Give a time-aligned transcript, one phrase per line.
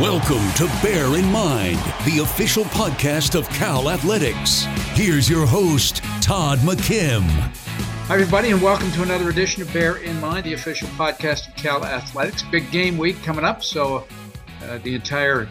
[0.00, 4.64] Welcome to Bear in Mind, the official podcast of Cal Athletics.
[4.94, 7.22] Here's your host, Todd McKim.
[7.22, 11.54] Hi, everybody, and welcome to another edition of Bear in Mind, the official podcast of
[11.54, 12.42] Cal Athletics.
[12.50, 14.04] Big game week coming up, so
[14.64, 15.48] uh, the entire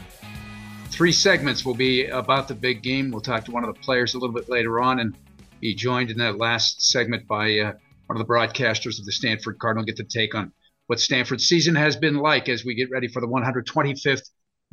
[0.90, 3.12] three segments will be about the big game.
[3.12, 5.16] We'll talk to one of the players a little bit later on and
[5.62, 7.74] be joined in that last segment by uh,
[8.08, 9.86] one of the broadcasters of the Stanford Cardinal.
[9.86, 10.52] Get to take on
[10.88, 14.24] what Stanford's season has been like as we get ready for the 125th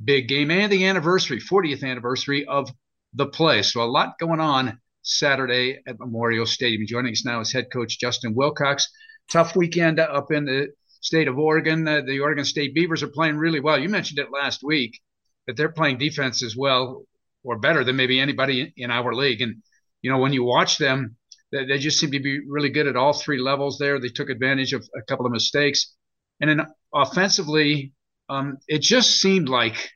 [0.02, 2.70] big game and the anniversary, 40th anniversary of
[3.14, 3.62] the play.
[3.62, 6.86] So a lot going on Saturday at Memorial Stadium.
[6.86, 8.88] Joining us now is head coach Justin Wilcox.
[9.30, 10.68] Tough weekend up in the
[11.00, 11.86] state of Oregon.
[11.86, 13.78] Uh, the Oregon State Beavers are playing really well.
[13.78, 15.00] You mentioned it last week
[15.46, 17.04] that they're playing defense as well
[17.42, 19.42] or better than maybe anybody in our league.
[19.42, 19.62] And
[20.02, 21.16] you know when you watch them,
[21.52, 23.78] they, they just seem to be really good at all three levels.
[23.78, 25.94] There, they took advantage of a couple of mistakes,
[26.40, 27.92] and then offensively,
[28.28, 29.90] um, it just seemed like,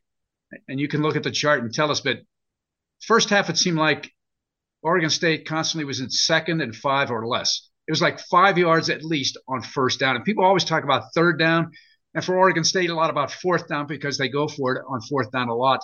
[0.69, 2.19] and you can look at the chart and tell us, but
[3.03, 4.11] first half it seemed like
[4.83, 7.69] Oregon State constantly was in second and five or less.
[7.87, 10.17] It was like five yards at least on first down.
[10.17, 11.73] And people always talk about third down.
[12.15, 15.01] And for Oregon State, a lot about fourth down because they go for it on
[15.01, 15.81] fourth down a lot.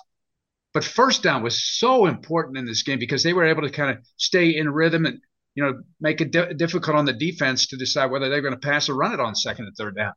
[0.73, 3.91] But first down was so important in this game because they were able to kind
[3.91, 5.21] of stay in rhythm and,
[5.55, 8.61] you know, make it di- difficult on the defense to decide whether they're going to
[8.61, 10.13] pass or run it on second and third down.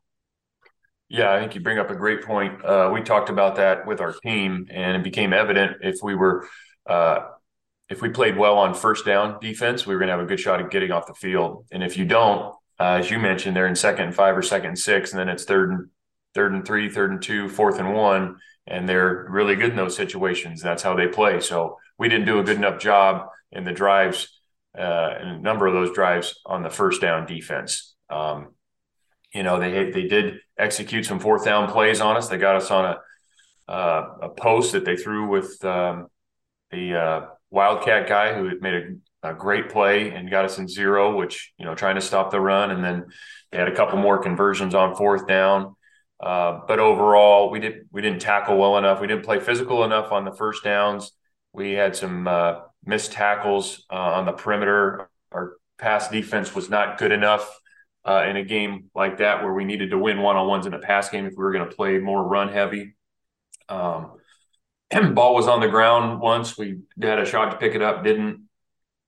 [1.08, 2.62] Yeah, I think you bring up a great point.
[2.64, 6.46] Uh, we talked about that with our team, and it became evident if we were
[6.86, 7.20] uh,
[7.88, 10.40] if we played well on first down defense, we were going to have a good
[10.40, 11.64] shot at getting off the field.
[11.72, 14.68] And if you don't, uh, as you mentioned, they're in second and five or second
[14.68, 15.88] and six, and then it's third and
[16.34, 19.96] third and three, third and two, fourth and one, and they're really good in those
[19.96, 20.62] situations.
[20.62, 21.40] That's how they play.
[21.40, 24.37] So we didn't do a good enough job in the drives,
[24.78, 27.94] uh, a number of those drives on the first down defense.
[28.08, 28.54] Um,
[29.34, 32.28] you know, they they did execute some fourth down plays on us.
[32.28, 36.06] They got us on a uh, a post that they threw with um,
[36.70, 41.16] the uh, Wildcat guy who made a, a, great play and got us in zero,
[41.16, 43.06] which you know trying to stop the run, and then
[43.50, 45.76] they had a couple more conversions on fourth down.
[46.20, 49.00] Uh, but overall, we did we didn't tackle well enough.
[49.00, 51.12] We didn't play physical enough on the first downs.
[51.52, 55.10] We had some uh, missed tackles uh, on the perimeter.
[55.32, 57.48] Our pass defense was not good enough
[58.04, 60.74] uh, in a game like that where we needed to win one on ones in
[60.74, 62.94] a pass game if we were going to play more run heavy.
[63.68, 64.12] Um,
[65.14, 66.56] ball was on the ground once.
[66.56, 68.48] We had a shot to pick it up, didn't.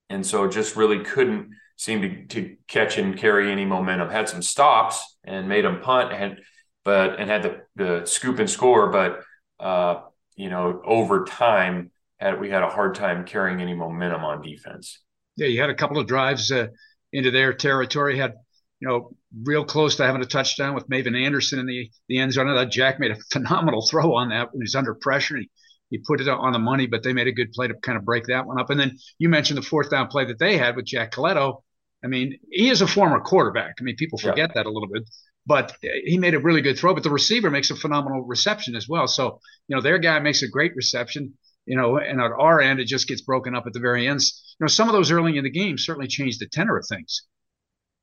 [0.09, 4.09] And so just really couldn't seem to, to catch and carry any momentum.
[4.09, 6.39] Had some stops and made them punt, and
[6.83, 9.21] but and had the, the scoop and score, but
[9.59, 10.01] uh,
[10.35, 11.91] you know over time
[12.21, 14.99] had we had a hard time carrying any momentum on defense.
[15.35, 16.67] Yeah, you had a couple of drives uh,
[17.11, 18.17] into their territory.
[18.17, 18.35] Had
[18.81, 19.11] you know,
[19.43, 22.49] real close to having a touchdown with Mavin Anderson in the, the end zone.
[22.49, 25.37] I thought Jack made a phenomenal throw on that when he's under pressure.
[25.37, 25.49] He,
[25.91, 28.05] he put it on the money, but they made a good play to kind of
[28.05, 28.71] break that one up.
[28.71, 31.61] And then you mentioned the fourth down play that they had with Jack Colletto.
[32.03, 33.75] I mean, he is a former quarterback.
[33.79, 34.53] I mean, people forget yeah.
[34.55, 35.03] that a little bit,
[35.45, 36.95] but he made a really good throw.
[36.95, 39.07] But the receiver makes a phenomenal reception as well.
[39.07, 42.79] So, you know, their guy makes a great reception, you know, and at our end,
[42.79, 44.21] it just gets broken up at the very end.
[44.21, 47.23] You know, some of those early in the game certainly changed the tenor of things.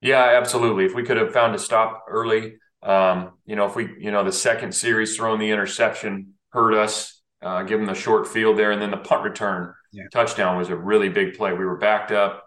[0.00, 0.84] Yeah, absolutely.
[0.84, 4.22] If we could have found a stop early, um, you know, if we, you know,
[4.22, 8.70] the second series throwing the interception hurt us, uh, give them the short field there,
[8.70, 10.05] and then the punt return yeah.
[10.12, 11.52] touchdown was a really big play.
[11.52, 12.44] We were backed up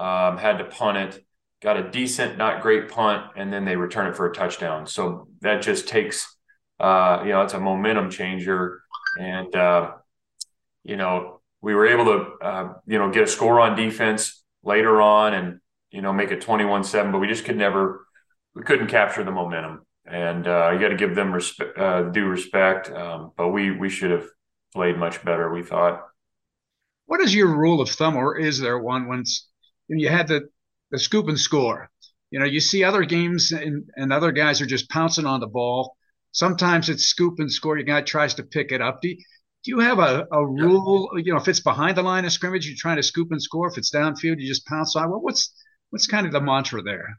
[0.00, 1.24] um, had to punt it,
[1.62, 4.86] got a decent, not great punt, and then they return it for a touchdown.
[4.86, 6.36] So that just takes,
[6.80, 8.80] uh, you know, it's a momentum changer.
[9.18, 9.92] And, uh,
[10.84, 15.00] you know, we were able to, uh, you know, get a score on defense later
[15.00, 15.60] on and,
[15.90, 18.06] you know, make it 21 7, but we just could never,
[18.54, 19.84] we couldn't capture the momentum.
[20.06, 22.90] And uh, you got to give them respect, uh, due respect.
[22.90, 24.26] Um, but we, we should have
[24.72, 26.02] played much better, we thought.
[27.06, 29.48] What is your rule of thumb, or is there one once
[29.98, 30.48] you had the,
[30.90, 31.90] the scoop and score.
[32.30, 35.46] You know, you see other games and, and other guys are just pouncing on the
[35.46, 35.96] ball.
[36.32, 37.76] Sometimes it's scoop and score.
[37.76, 39.00] Your guy tries to pick it up.
[39.02, 39.16] Do you,
[39.64, 41.10] do you have a, a rule?
[41.16, 43.68] You know, if it's behind the line of scrimmage, you're trying to scoop and score.
[43.68, 45.10] If it's downfield, you just pounce on.
[45.10, 45.52] Well, what's
[45.90, 47.18] what's kind of the mantra there?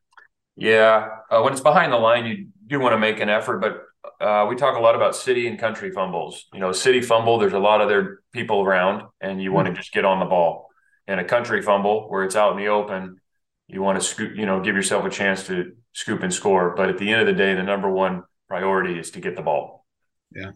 [0.56, 3.84] Yeah, uh, when it's behind the line, you do want to make an effort, but
[4.24, 6.46] uh, we talk a lot about city and country fumbles.
[6.54, 9.56] You know, city fumble, there's a lot of their people around, and you mm-hmm.
[9.56, 10.72] want to just get on the ball
[11.08, 13.20] and a country fumble where it's out in the open,
[13.68, 16.76] you want to scoop, you know, give yourself a chance to scoop and score.
[16.76, 19.42] But at the end of the day, the number one priority is to get the
[19.42, 19.86] ball.
[20.34, 20.52] Yeah.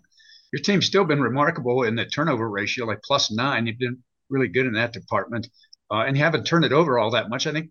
[0.53, 3.67] Your team's still been remarkable in the turnover ratio, like plus nine.
[3.67, 5.47] You've been really good in that department.
[5.91, 7.45] Uh, and you haven't turned it over all that much.
[7.47, 7.69] I think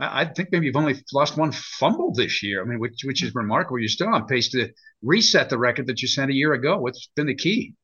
[0.00, 2.62] I, think maybe you've only lost one fumble this year.
[2.62, 3.80] I mean, which which is remarkable.
[3.80, 4.68] You're still on pace to
[5.02, 6.78] reset the record that you set a year ago.
[6.78, 7.74] What's been the key?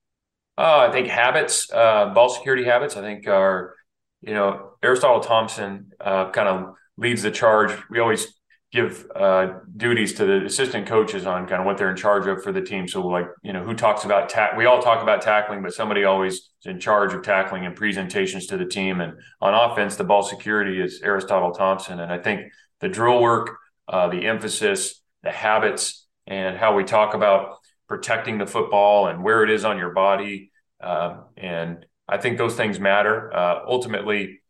[0.56, 3.74] Uh, I think habits, uh, ball security habits, I think are,
[4.20, 7.72] you know, Aristotle Thompson uh, kind of leads the charge.
[7.90, 8.32] We always
[8.74, 12.42] give uh, duties to the assistant coaches on kind of what they're in charge of
[12.42, 12.88] for the team.
[12.88, 14.34] So, like, you know, who talks about?
[14.56, 18.46] We all talk about tackling, but somebody always is in charge of tackling and presentations
[18.48, 19.00] to the team.
[19.00, 22.00] And on offense, the ball security is Aristotle Thompson.
[22.00, 23.56] And I think the drill work,
[23.86, 29.44] uh, the emphasis, the habits, and how we talk about protecting the football and where
[29.44, 30.50] it is on your body.
[30.82, 33.32] Uh, and I think those things matter.
[33.32, 34.40] Uh, ultimately,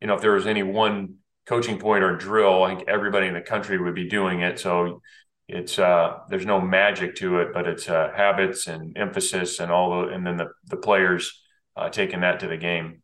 [0.00, 1.16] you know, if there was any one
[1.46, 4.58] coaching point or drill, I think everybody in the country would be doing it.
[4.58, 5.00] So
[5.48, 10.02] it's uh, there's no magic to it, but it's uh, habits and emphasis and all
[10.02, 11.42] the and then the the players
[11.76, 13.02] uh, taking that to the game.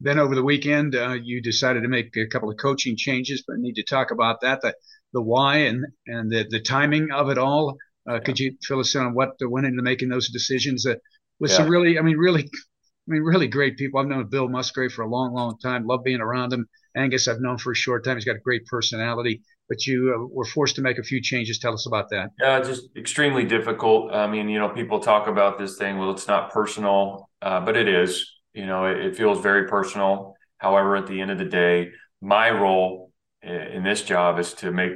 [0.00, 3.54] Then over the weekend, uh, you decided to make a couple of coaching changes, but
[3.54, 4.60] I need to talk about that.
[4.62, 4.74] The
[5.12, 7.76] the why and and the the timing of it all.
[8.08, 8.20] Uh, yeah.
[8.20, 10.94] Could you fill us in on what went into making those decisions uh,
[11.40, 11.58] with yeah.
[11.58, 12.42] some really, I mean, really,
[13.08, 14.00] I mean, really great people.
[14.00, 15.86] I've known Bill Musgrave for a long, long time.
[15.86, 16.68] Love being around him.
[16.98, 18.16] Angus, I've known for a short time.
[18.16, 19.42] He's got a great personality.
[19.68, 21.58] But you uh, were forced to make a few changes.
[21.58, 22.30] Tell us about that.
[22.40, 24.12] Yeah, just extremely difficult.
[24.12, 25.98] I mean, you know, people talk about this thing.
[25.98, 28.30] Well, it's not personal, uh, but it is.
[28.54, 30.34] You know, it, it feels very personal.
[30.56, 31.90] However, at the end of the day,
[32.20, 33.12] my role
[33.42, 34.92] in this job is to make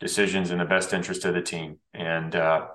[0.00, 1.78] decisions in the best interest of the team.
[1.94, 2.66] And uh,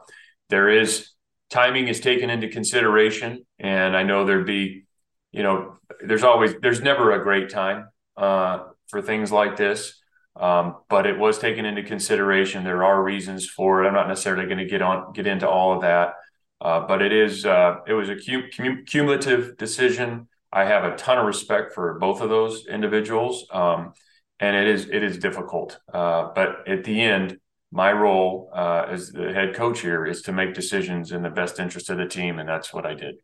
[0.50, 1.10] there is
[1.50, 3.46] timing is taken into consideration.
[3.60, 4.86] And I know there'd be,
[5.32, 10.00] you know, there's always, there's never a great time uh, for things like this.
[10.36, 12.64] Um, but it was taken into consideration.
[12.64, 13.88] There are reasons for it.
[13.88, 16.16] I'm not necessarily going to get on, get into all of that.
[16.60, 20.28] Uh, but it is, uh, it was a cum- cumulative decision.
[20.52, 23.46] I have a ton of respect for both of those individuals.
[23.52, 23.94] Um,
[24.40, 25.80] and it is it is difficult.
[25.94, 27.38] Uh, but at the end,
[27.72, 31.60] my role uh, as the head coach here is to make decisions in the best
[31.60, 33.16] interest of the team, and that's what I did.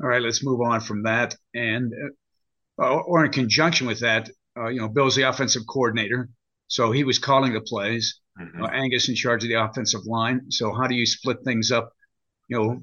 [0.00, 2.10] All right, let's move on from that, and uh,
[2.78, 6.28] or in conjunction with that, uh, you know, Bill's the offensive coordinator,
[6.68, 8.20] so he was calling the plays.
[8.40, 8.64] Mm-hmm.
[8.64, 10.42] Uh, Angus in charge of the offensive line.
[10.50, 11.90] So how do you split things up?
[12.48, 12.82] You know,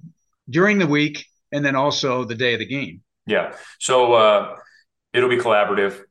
[0.49, 3.01] during the week, and then also the day of the game.
[3.27, 4.55] Yeah, so uh,
[5.13, 6.01] it'll be collaborative.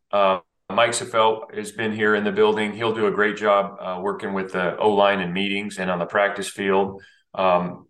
[0.75, 2.73] Mike Saffell has been here in the building.
[2.73, 5.99] He'll do a great job uh, working with the O line in meetings and on
[5.99, 7.03] the practice field.
[7.35, 7.87] Um,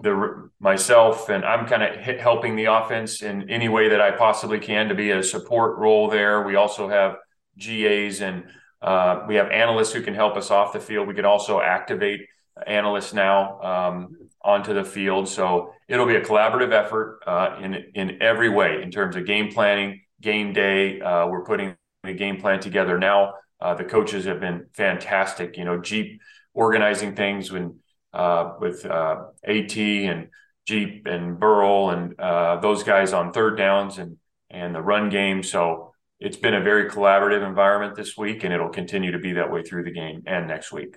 [0.00, 4.58] the myself and I'm kind of helping the offense in any way that I possibly
[4.58, 6.42] can to be a support role there.
[6.42, 7.16] We also have
[7.58, 8.44] GAs and
[8.82, 11.08] uh, we have analysts who can help us off the field.
[11.08, 12.20] We can also activate
[12.66, 15.28] analysts now um, onto the field.
[15.28, 19.50] So it'll be a collaborative effort uh, in in every way in terms of game
[19.50, 21.00] planning, game day.
[21.00, 25.56] Uh, we're putting the game plan together now Uh, the coaches have been fantastic.
[25.56, 26.18] You know, Geep
[26.52, 27.80] organizing things when
[28.16, 30.28] uh, with uh, At and
[30.68, 34.16] Geep and Burl and uh, those guys on third downs and
[34.50, 35.42] and the run game.
[35.42, 39.52] So it's been a very collaborative environment this week, and it'll continue to be that
[39.52, 40.96] way through the game and next week.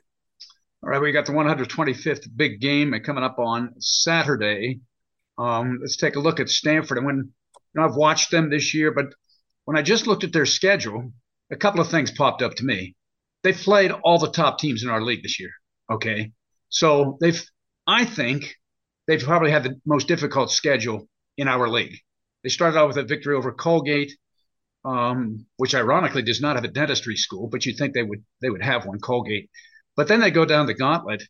[0.82, 4.80] All right, we got the 125th big game coming up on Saturday.
[5.38, 6.98] Um, let's take a look at Stanford.
[6.98, 9.08] And when you know, I've watched them this year, but
[9.66, 11.12] when I just looked at their schedule,
[11.52, 12.96] a couple of things popped up to me.
[13.44, 15.52] They've played all the top teams in our league this year.
[15.92, 16.32] Okay,
[16.70, 17.44] so they've,
[17.88, 18.56] I think,
[19.08, 21.08] they've probably had the most difficult schedule
[21.38, 21.98] in our league.
[22.44, 24.14] They started out with a victory over Colgate,
[24.86, 28.50] um, which ironically does not have a dentistry school, but you'd think they would they
[28.50, 29.50] would have one, Colgate.
[29.96, 31.24] But then they go down the gauntlet,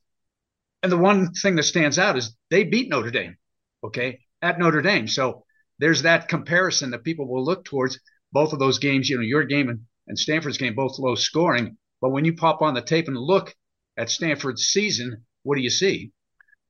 [0.83, 3.37] and the one thing that stands out is they beat Notre Dame,
[3.83, 5.07] okay, at Notre Dame.
[5.07, 5.45] So
[5.79, 7.99] there's that comparison that people will look towards.
[8.31, 11.77] Both of those games, you know, your game and, and Stanford's game, both low scoring.
[11.99, 13.55] But when you pop on the tape and look
[13.97, 16.11] at Stanford's season, what do you see?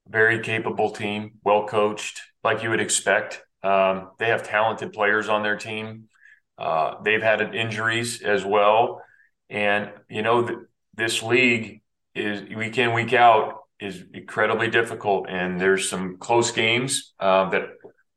[0.07, 3.43] Very capable team, well coached, like you would expect.
[3.62, 6.05] Um, they have talented players on their team.
[6.57, 9.01] Uh, they've had injuries as well,
[9.50, 10.59] and you know th-
[10.95, 11.81] this league
[12.15, 17.63] is week in week out is incredibly difficult, and there's some close games uh, that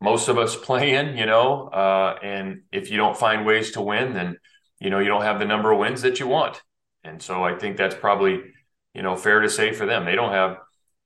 [0.01, 1.17] most of us play in.
[1.17, 4.37] You know, uh, and if you don't find ways to win, then
[4.79, 6.63] you know you don't have the number of wins that you want.
[7.03, 8.43] And so I think that's probably
[8.95, 10.05] you know fair to say for them.
[10.05, 10.59] They don't have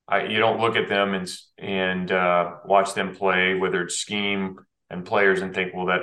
[0.08, 1.28] I, you don't look at them and
[1.58, 6.02] and uh, watch them play, whether it's scheme and players, and think, well, that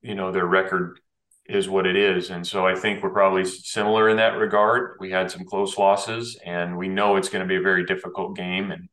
[0.00, 0.98] you know their record
[1.46, 2.30] is what it is.
[2.30, 4.96] And so I think we're probably similar in that regard.
[5.00, 8.36] We had some close losses, and we know it's going to be a very difficult
[8.36, 8.70] game.
[8.70, 8.88] And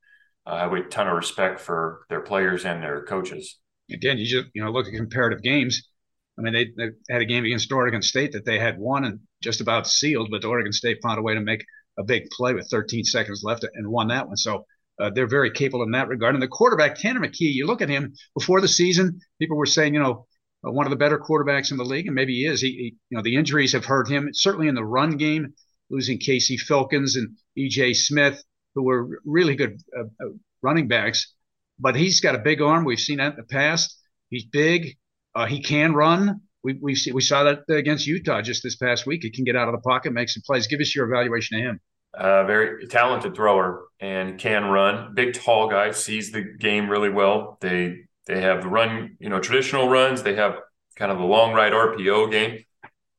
[0.46, 3.60] uh, I have a ton of respect for their players and their coaches.
[3.92, 5.90] Again, you just you know look at comparative games.
[6.38, 9.20] I mean, they, they had a game against Oregon State that they had won and
[9.42, 11.66] just about sealed, but Oregon State found a way to make
[12.00, 14.38] a big play with 13 seconds left and won that one.
[14.38, 14.66] So
[15.00, 16.34] uh, they're very capable in that regard.
[16.34, 19.94] And the quarterback, Tanner McKee, you look at him before the season, people were saying,
[19.94, 20.26] you know,
[20.66, 22.62] uh, one of the better quarterbacks in the league, and maybe he is.
[22.62, 25.54] He, he, you know, the injuries have hurt him, certainly in the run game,
[25.90, 27.94] losing Casey Filkins and E.J.
[27.94, 28.44] Smith,
[28.76, 30.30] who were really good uh, uh,
[30.62, 31.34] running backs.
[31.80, 32.84] But he's got a big arm.
[32.84, 33.98] We've seen that in the past.
[34.30, 34.98] He's big.
[35.34, 39.24] Uh, he can run we we we saw that against Utah just this past week.
[39.24, 40.68] He can get out of the pocket, make some plays.
[40.68, 41.80] Give us your evaluation of him.
[42.14, 45.14] Uh, very talented thrower and can run.
[45.14, 47.58] Big, tall guy sees the game really well.
[47.62, 50.24] They they have run, you know, traditional runs.
[50.24, 50.58] They have
[50.96, 52.64] kind of a long right RPO game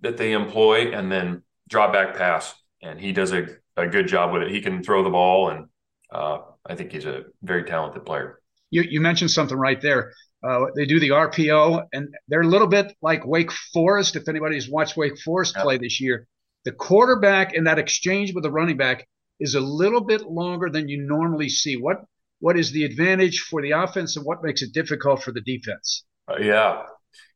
[0.00, 2.54] that they employ, and then drop back pass.
[2.82, 4.50] And he does a, a good job with it.
[4.50, 5.66] He can throw the ball, and
[6.12, 8.40] uh, I think he's a very talented player.
[8.70, 10.12] You, you mentioned something right there.
[10.42, 14.16] Uh, they do the RPO, and they're a little bit like Wake Forest.
[14.16, 16.26] If anybody's watched Wake Forest play this year,
[16.64, 19.06] the quarterback in that exchange with the running back
[19.38, 21.76] is a little bit longer than you normally see.
[21.76, 21.98] What
[22.40, 26.04] what is the advantage for the offense, and what makes it difficult for the defense?
[26.28, 26.82] Uh, yeah,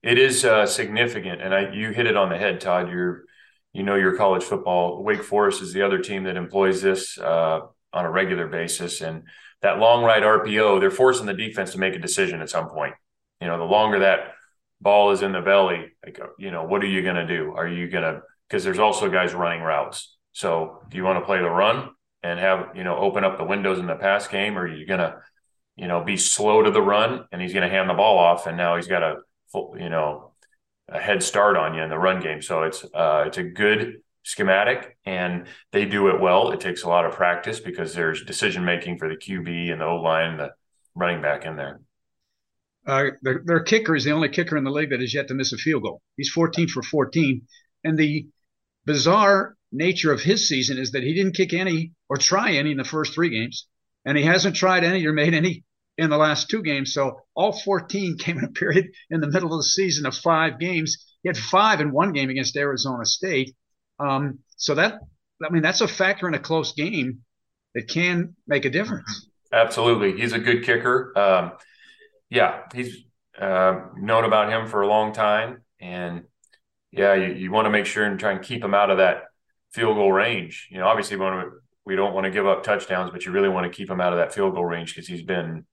[0.03, 2.91] it is uh, significant, and I you hit it on the head, Todd.
[2.91, 3.25] You're
[3.73, 5.03] you know your college football.
[5.03, 7.61] Wake Forest is the other team that employs this uh,
[7.93, 9.25] on a regular basis, and
[9.65, 12.95] that long right RPO, they're forcing the defense to make a decision at some point.
[13.41, 14.35] You know, the longer that
[14.81, 17.55] ball is in the belly, like, you know, what are you going to do?
[17.57, 20.17] Are you going to, because there's also guys running routes.
[20.33, 21.91] So do you want to play the run
[22.23, 24.87] and have, you know, open up the windows in the pass game, or are you
[24.87, 25.17] going to,
[25.77, 28.47] you know, be slow to the run and he's going to hand the ball off
[28.47, 29.17] and now he's got a,
[29.79, 30.33] you know,
[30.89, 32.43] a head start on you in the run game.
[32.43, 36.51] So it's, uh, it's a good schematic and they do it well.
[36.51, 39.85] It takes a lot of practice because there's decision making for the QB and the
[39.85, 40.51] O line and the
[40.95, 41.81] running back in there.
[42.87, 45.35] Uh, their, their kicker is the only kicker in the league that has yet to
[45.35, 46.03] miss a field goal.
[46.17, 47.43] He's 14 for 14.
[47.85, 48.27] And the
[48.85, 52.77] bizarre nature of his season is that he didn't kick any or try any in
[52.77, 53.67] the first three games.
[54.05, 55.65] And he hasn't tried any or made any
[55.99, 56.93] in the last two games.
[56.93, 60.59] So all 14 came in a period in the middle of the season of five
[60.59, 61.05] games.
[61.23, 63.55] He had five in one game against Arizona State.
[63.99, 65.01] Um, so that,
[65.43, 67.21] I mean, that's a factor in a close game
[67.75, 69.29] that can make a difference.
[69.53, 70.21] Absolutely.
[70.21, 71.17] He's a good kicker.
[71.17, 71.53] Um,
[72.29, 73.05] yeah, he's
[73.39, 75.63] uh, known about him for a long time.
[75.81, 76.25] And
[76.97, 79.25] yeah, you, you want to make sure and try and keep him out of that
[79.73, 80.69] field goal range.
[80.71, 81.51] You know, obviously, we, to,
[81.85, 84.13] we don't want to give up touchdowns, but you really want to keep him out
[84.13, 85.65] of that field goal range because he's been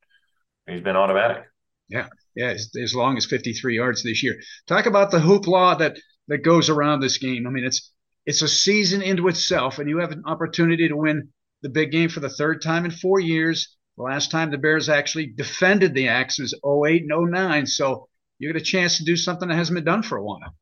[0.67, 1.43] he's been automatic.
[1.89, 4.39] Yeah, yeah, as, as long as 53 yards this year.
[4.67, 5.97] Talk about the hoopla that
[6.27, 7.45] that goes around this game.
[7.45, 7.91] I mean, it's
[8.25, 11.29] it's a season into itself, and you have an opportunity to win
[11.61, 13.77] the big game for the third time in four years.
[13.97, 17.67] The last time the Bears actually defended the Axe was 08 and 09.
[17.67, 18.07] So
[18.39, 20.55] you get a chance to do something that hasn't been done for a while.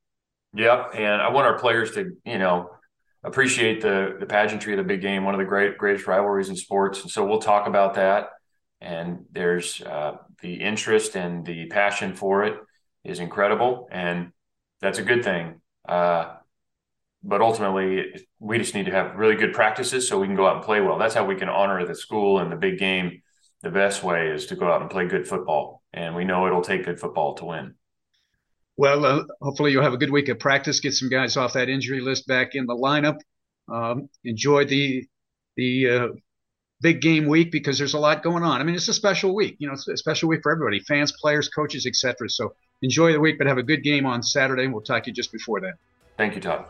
[0.53, 2.72] Yeah, and I want our players to, you know,
[3.24, 6.56] appreciate the the pageantry of the big game, one of the great greatest rivalries in
[6.56, 7.01] sports.
[7.01, 8.29] And so we'll talk about that.
[8.82, 12.56] And there's uh, the interest and the passion for it
[13.03, 14.32] is incredible, and
[14.82, 15.62] that's a good thing.
[15.88, 16.36] Uh,
[17.24, 20.56] but ultimately, we just need to have really good practices so we can go out
[20.56, 20.98] and play well.
[20.98, 23.22] That's how we can honor the school and the big game.
[23.62, 26.62] The best way is to go out and play good football, and we know it'll
[26.62, 27.75] take good football to win.
[28.79, 30.79] Well, uh, hopefully you'll have a good week of practice.
[30.79, 33.17] Get some guys off that injury list back in the lineup.
[33.69, 35.05] Um, enjoy the
[35.57, 36.07] the uh,
[36.79, 38.62] big game week because there's a lot going on.
[38.62, 39.57] I mean, it's a special week.
[39.59, 42.29] You know, it's a special week for everybody, fans, players, coaches, etc.
[42.29, 44.63] So enjoy the week, but have a good game on Saturday.
[44.63, 45.74] And we'll talk to you just before then.
[46.15, 46.63] Thank you, Todd.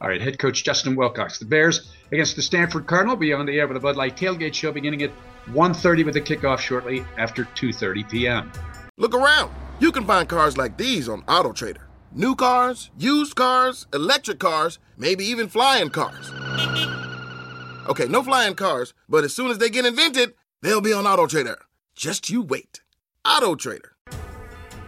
[0.00, 1.38] All right, head coach Justin Wilcox.
[1.38, 4.16] The Bears against the Stanford Cardinal will be on the air with the Bud Light
[4.16, 5.12] Tailgate Show beginning at
[5.50, 8.50] 1.30 with the kickoff shortly after 2.30 p.m.
[8.96, 9.52] Look around.
[9.78, 11.82] You can find cars like these on AutoTrader.
[12.10, 16.32] New cars, used cars, electric cars, maybe even flying cars.
[17.86, 21.56] Okay, no flying cars, but as soon as they get invented, they'll be on AutoTrader.
[21.94, 22.80] Just you wait.
[23.26, 23.90] AutoTrader.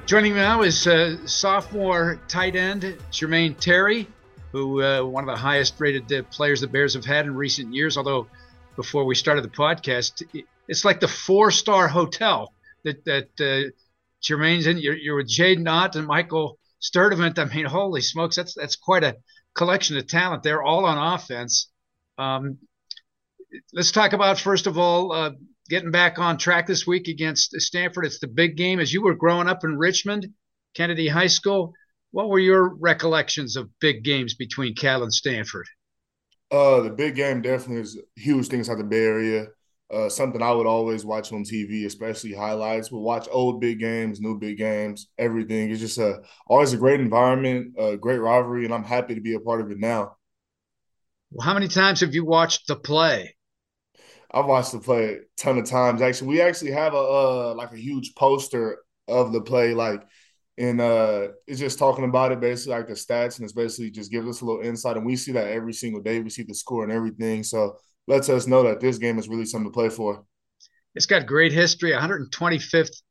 [0.07, 4.09] Joining me now is uh, sophomore tight end Jermaine Terry,
[4.53, 7.75] who uh, one of the highest rated uh, players the Bears have had in recent
[7.75, 7.99] years.
[7.99, 8.27] Although
[8.75, 10.23] before we started the podcast,
[10.67, 12.55] it's like the four star hotel
[12.85, 13.71] that that uh,
[14.23, 14.79] Jermaine's in.
[14.79, 17.39] You're, you're with Jaydn Ott and Michael Sturdivant.
[17.39, 19.17] I mean, holy smokes, that's that's quite a
[19.55, 20.43] collection of talent.
[20.43, 21.71] They're all on offense.
[22.17, 22.59] Um,
[23.73, 25.31] let's talk about first of all uh,
[25.69, 28.07] getting back on track this week against Stanford.
[28.07, 28.81] It's the big game.
[28.81, 30.29] As you were growing up in Richmond,
[30.75, 31.73] Kennedy High School,
[32.11, 35.67] what were your recollections of big games between Cal and Stanford?
[36.51, 39.49] Uh, the big game definitely is huge things out the Bay Area.
[39.91, 42.93] Uh, something I would always watch on TV, especially highlights.
[42.93, 45.71] We'll watch old big games, new big games, everything.
[45.71, 49.35] It's just a always a great environment, a great rivalry, and I'm happy to be
[49.35, 50.17] a part of it now.
[51.31, 53.35] Well, how many times have you watched the play?
[54.31, 56.03] I've watched the play a ton of times.
[56.03, 60.03] Actually, we actually have a uh, like a huge poster of the play, like,
[60.59, 64.11] and uh, it's just talking about it, basically like the stats, and it's basically just
[64.11, 66.21] gives us a little insight, and we see that every single day.
[66.21, 69.45] We see the score and everything, so lets us know that this game is really
[69.45, 70.25] something to play for.
[70.95, 71.93] It's got great history.
[71.93, 73.03] 125th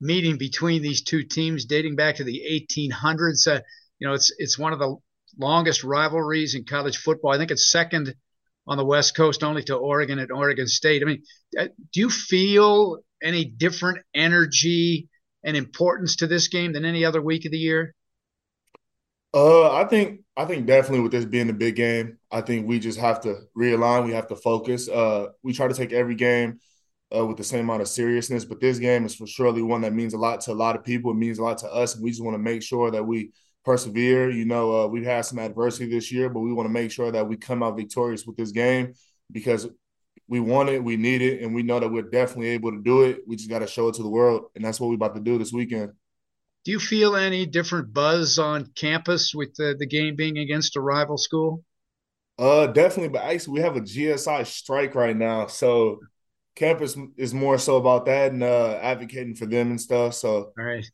[0.00, 2.42] meeting between these two teams, dating back to the
[2.78, 3.46] 1800s.
[3.46, 3.60] Uh,
[3.98, 4.96] you know, it's it's one of the
[5.38, 7.32] longest rivalries in college football.
[7.32, 8.14] I think it's second
[8.66, 11.02] on the West Coast, only to Oregon and Oregon State.
[11.02, 11.22] I mean,
[11.58, 15.08] uh, do you feel any different energy
[15.44, 17.94] and importance to this game than any other week of the year?
[19.32, 22.78] Uh, I think I think definitely with this being a big game, I think we
[22.78, 24.06] just have to realign.
[24.06, 24.88] We have to focus.
[24.88, 26.60] Uh, we try to take every game
[27.14, 29.92] uh, with the same amount of seriousness, but this game is for surely one that
[29.92, 31.10] means a lot to a lot of people.
[31.10, 33.32] It means a lot to us, and we just want to make sure that we
[33.66, 34.30] persevere.
[34.30, 37.12] You know, uh, we've had some adversity this year, but we want to make sure
[37.12, 38.94] that we come out victorious with this game
[39.30, 39.68] because
[40.26, 43.02] we want it, we need it, and we know that we're definitely able to do
[43.02, 43.18] it.
[43.26, 45.20] We just got to show it to the world, and that's what we're about to
[45.20, 45.92] do this weekend.
[46.64, 50.80] Do you feel any different buzz on campus with the, the game being against a
[50.80, 51.64] rival school?
[52.38, 53.08] Uh, definitely.
[53.08, 56.00] But actually, we have a GSI strike right now, so
[56.56, 60.14] campus is more so about that and uh, advocating for them and stuff.
[60.14, 60.86] So, all right,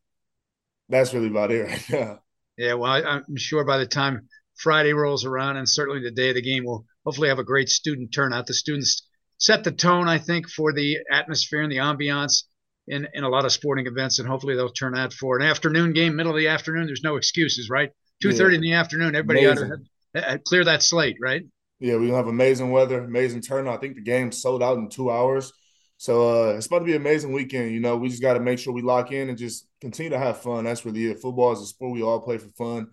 [0.88, 2.20] that's really about it right now.
[2.56, 6.30] Yeah, well, I, I'm sure by the time Friday rolls around, and certainly the day
[6.30, 8.46] of the game, we'll hopefully have a great student turnout.
[8.46, 9.06] The students
[9.38, 12.44] set the tone, I think, for the atmosphere and the ambiance
[12.88, 15.92] in, in a lot of sporting events, and hopefully they'll turn out for an afternoon
[15.92, 16.86] game, middle of the afternoon.
[16.86, 17.90] There's no excuses, right?
[18.22, 18.56] Two thirty yeah.
[18.56, 19.72] in the afternoon, everybody Amazing.
[20.14, 21.42] ought to clear that slate, right?
[21.80, 23.76] Yeah, we gonna have amazing weather, amazing turnout.
[23.76, 25.52] I think the game sold out in two hours.
[25.98, 27.72] So uh, it's about to be an amazing weekend.
[27.72, 30.18] You know, we just got to make sure we lock in and just continue to
[30.18, 30.64] have fun.
[30.64, 31.20] That's really it.
[31.20, 32.88] Football is a sport we all play for fun.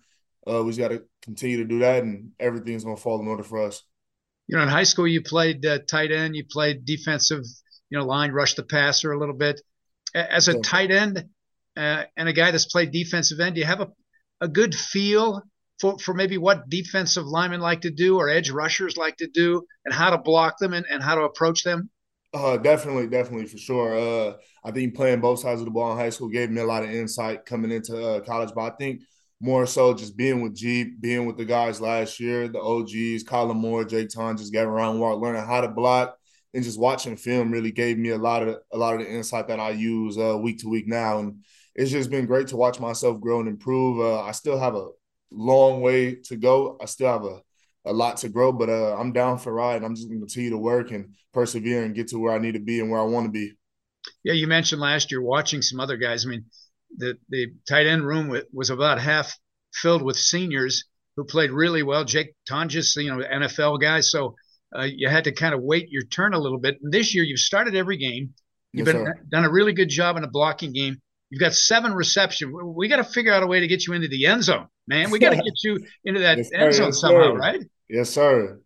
[0.47, 3.27] Uh, we just got to continue to do that, and everything's going to fall in
[3.27, 3.84] order for us.
[4.47, 7.43] You know, in high school, you played uh, tight end, you played defensive,
[7.89, 9.62] you know, line, rush the passer a little bit.
[10.13, 11.26] As a tight end
[11.76, 13.88] uh, and a guy that's played defensive end, do you have a,
[14.41, 15.41] a good feel
[15.80, 19.63] for, for maybe what defensive linemen like to do or edge rushers like to do
[19.86, 21.89] and how to block them and, and how to approach them?
[22.34, 23.97] Uh, definitely, definitely for sure.
[23.97, 26.65] Uh, I think playing both sides of the ball in high school gave me a
[26.65, 28.52] lot of insight coming into uh, college.
[28.56, 29.02] But I think
[29.39, 33.58] more so just being with Geep, being with the guys last year, the OGs, Colin
[33.58, 36.17] Moore, Jake Ton, just getting around, walk, learning how to block,
[36.54, 39.48] and just watching film really gave me a lot of a lot of the insight
[39.48, 41.20] that I use uh, week to week now.
[41.20, 41.44] And
[41.76, 44.00] it's just been great to watch myself grow and improve.
[44.00, 44.89] Uh, I still have a
[45.32, 46.78] long way to go.
[46.82, 47.42] I still have a
[47.86, 49.84] a lot to grow, but uh, I'm down for ride.
[49.84, 52.54] I'm just going to continue to work and persevere and get to where I need
[52.54, 53.52] to be and where I want to be.
[54.24, 56.26] Yeah, you mentioned last year watching some other guys.
[56.26, 56.46] I mean,
[56.98, 59.38] the the tight end room was about half
[59.74, 60.86] filled with seniors.
[61.16, 62.06] who played really well.
[62.06, 64.00] Jake Tonges, you know, NFL guy.
[64.02, 64.36] So
[64.77, 66.77] uh, you had to kind of wait your turn a little bit.
[66.81, 68.33] And this year, you've started every game.
[68.71, 69.19] You've yes, been sir.
[69.29, 70.97] done a really good job in a blocking game.
[71.29, 72.53] You've got seven reception.
[72.75, 75.09] We got to figure out a way to get you into the end zone, man.
[75.09, 77.38] We got to get you into that yes, end zone yes, somehow, sir.
[77.38, 77.62] right?
[77.89, 78.59] Yes, sir.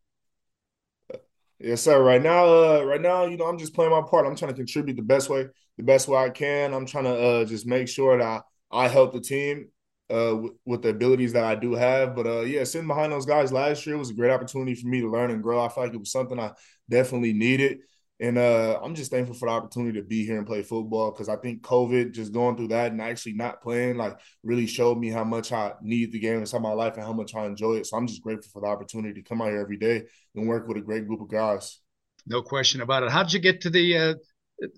[1.60, 2.02] Yes, sir.
[2.02, 4.28] Right now, uh, right now, you know, I'm just playing my part.
[4.28, 6.74] I'm trying to contribute the best way, the best way I can.
[6.74, 9.70] I'm trying to uh, just make sure that I, I help the team
[10.10, 12.16] uh, with, the abilities that I do have.
[12.16, 15.02] But uh, yeah, sitting behind those guys last year was a great opportunity for me
[15.02, 15.64] to learn and grow.
[15.64, 16.52] I feel like it was something I
[16.90, 17.80] definitely needed.
[18.20, 21.30] And uh, I'm just thankful for the opportunity to be here and play football because
[21.30, 25.10] I think COVID, just going through that and actually not playing, like really showed me
[25.10, 27.86] how much I need the game inside my life and how much I enjoy it.
[27.86, 30.04] So I'm just grateful for the opportunity to come out here every day
[30.36, 31.80] and work with a great group of guys.
[32.26, 33.12] No question about it.
[33.12, 34.14] How did you get to the uh,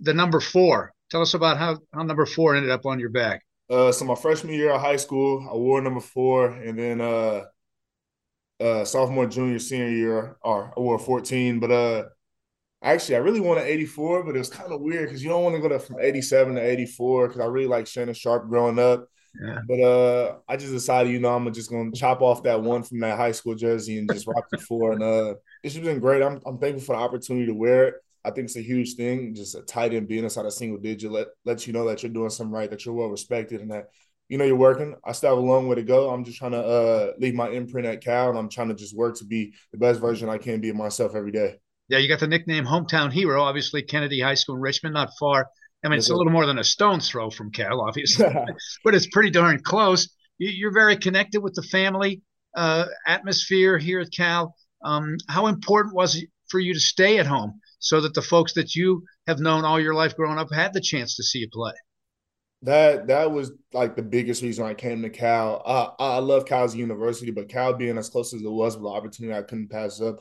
[0.02, 0.94] the number four?
[1.10, 3.44] Tell us about how how number four ended up on your back.
[3.70, 7.44] Uh, so my freshman year of high school, I wore number four, and then uh,
[8.60, 11.60] uh, sophomore, junior, senior year, or I wore 14.
[11.60, 12.04] But uh,
[12.82, 15.56] actually, I really wanted 84, but it was kind of weird because you don't want
[15.56, 19.08] to go to, from 87 to 84 because I really like Shannon Sharpe growing up.
[19.40, 19.60] Yeah.
[19.68, 23.00] But uh, I just decided, you know, I'm just gonna chop off that one from
[23.02, 24.94] that high school jersey and just rock the four.
[24.94, 26.24] And uh, it's been great.
[26.24, 27.94] I'm I'm thankful for the opportunity to wear it.
[28.26, 29.34] I think it's a huge thing.
[29.34, 32.12] Just a tight end being inside a single digit let lets you know that you're
[32.12, 33.88] doing something right, that you're well respected, and that
[34.28, 34.96] you know you're working.
[35.06, 36.10] I still have a long way to go.
[36.10, 38.96] I'm just trying to uh, leave my imprint at Cal, and I'm trying to just
[38.96, 41.60] work to be the best version I can be of myself every day.
[41.88, 43.42] Yeah, you got the nickname hometown hero.
[43.42, 45.48] Obviously, Kennedy High School in Richmond, not far.
[45.84, 48.28] I mean, it's a little more than a stone's throw from Cal, obviously,
[48.84, 50.10] but it's pretty darn close.
[50.38, 52.22] You're very connected with the family
[52.56, 54.56] uh, atmosphere here at Cal.
[54.84, 57.60] Um, how important was it for you to stay at home?
[57.80, 60.82] So that the folks that you have known all your life growing up had the
[60.82, 61.74] chance to see you play?
[62.64, 65.62] That that was like the biggest reason I came to Cal.
[65.66, 68.90] Uh, I love Cal's university, but Cal being as close as it was with the
[68.90, 70.20] opportunity I couldn't pass up.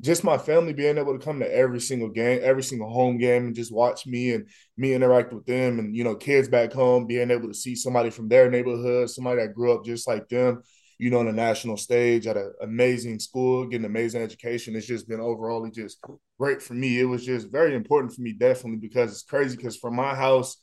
[0.00, 3.46] Just my family being able to come to every single game, every single home game,
[3.46, 7.06] and just watch me and me interact with them, and you know, kids back home
[7.06, 10.62] being able to see somebody from their neighborhood, somebody that grew up just like them,
[10.98, 14.74] you know, on a national stage at an amazing school, getting amazing education.
[14.74, 16.00] It's just been overall just
[16.38, 16.98] great for me.
[16.98, 19.56] It was just very important for me, definitely, because it's crazy.
[19.56, 20.56] Because from my house,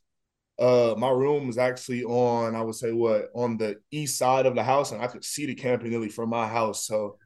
[0.60, 4.56] uh, my room was actually on, I would say, what on the east side of
[4.56, 6.86] the house, and I could see the Campanile from my house.
[6.86, 7.17] So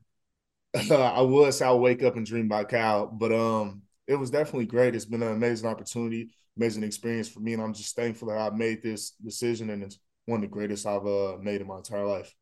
[0.92, 4.68] I would say I wake up and dream about Cal, but um, it was definitely
[4.68, 4.94] great.
[4.94, 8.56] It's been an amazing opportunity, amazing experience for me, and I'm just thankful that I
[8.56, 12.06] made this decision, and it's one of the greatest I've uh, made in my entire
[12.06, 12.36] life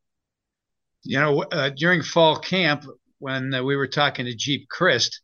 [1.07, 2.85] you know, uh, during fall camp,
[3.19, 5.21] when uh, we were talking to Geep Chryst,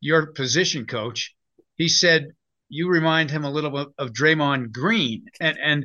[0.00, 1.34] your position coach,
[1.76, 2.28] he said
[2.70, 5.84] you remind him a little bit of Draymond Green, and and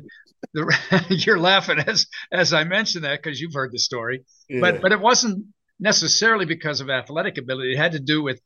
[0.54, 4.60] the, you're laughing as as I mentioned that because you've heard the story, yeah.
[4.60, 5.44] but but it wasn't
[5.78, 7.74] necessarily because of athletic ability.
[7.74, 8.40] It had to do with,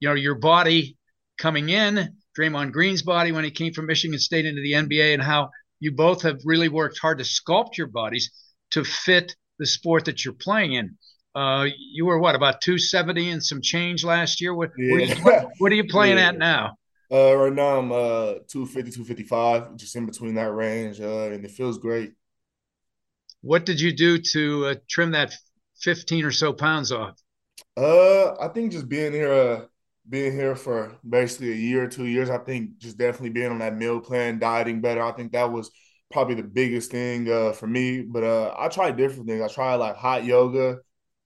[0.00, 0.96] you know, your body
[1.38, 5.22] coming in, Draymond Green's body when he came from Michigan State into the NBA, and
[5.22, 8.32] how you both have really worked hard to sculpt your bodies
[8.72, 10.96] to fit the sport that you're playing in.
[11.34, 14.54] Uh, you were what about 270 and some change last year?
[14.54, 14.92] What, yeah.
[14.92, 16.28] what, are, you, what, what are you playing yeah.
[16.28, 16.76] at now?
[17.10, 21.50] Uh, right now I'm uh 250, 255, just in between that range, uh, and it
[21.50, 22.12] feels great.
[23.40, 25.34] What did you do to uh, trim that
[25.80, 27.18] 15 or so pounds off?
[27.76, 29.60] Uh, I think just being here, uh,
[30.08, 33.58] being here for basically a year or two years, I think just definitely being on
[33.58, 35.02] that meal plan, dieting better.
[35.02, 35.70] I think that was
[36.10, 38.02] probably the biggest thing uh, for me.
[38.02, 39.42] But uh, I try different things.
[39.42, 40.78] I try like hot yoga,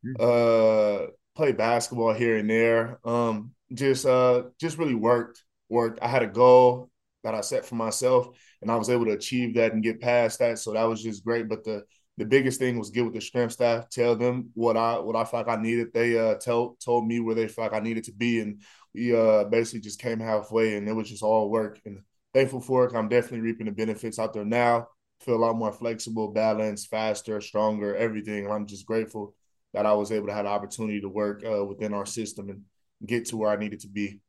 [0.05, 0.15] mm.
[0.19, 2.99] uh, play basketball here and there.
[3.05, 5.43] Um, just uh, just really worked.
[5.69, 6.01] Worked.
[6.03, 6.91] I had a goal
[7.25, 8.29] that I set for myself,
[8.63, 10.59] and I was able to achieve that and get past that.
[10.59, 11.49] So that was just great.
[11.49, 11.85] But the
[12.17, 15.25] the biggest thing was get with the strength staff, tell them what I what I
[15.25, 15.93] felt like I needed.
[15.95, 18.63] They uh tell told me where they felt like I needed to be, and
[18.95, 21.81] we uh basically just came halfway, and it was just all work.
[21.85, 22.01] And
[22.35, 22.95] thankful for it.
[22.95, 24.89] I'm definitely reaping the benefits out there now.
[25.21, 28.45] Feel a lot more flexible, balanced, faster, stronger, everything.
[28.45, 29.35] And I'm just grateful
[29.75, 32.63] that I was able to have the opportunity to work uh, within our system and
[33.07, 34.21] get to where I needed to be.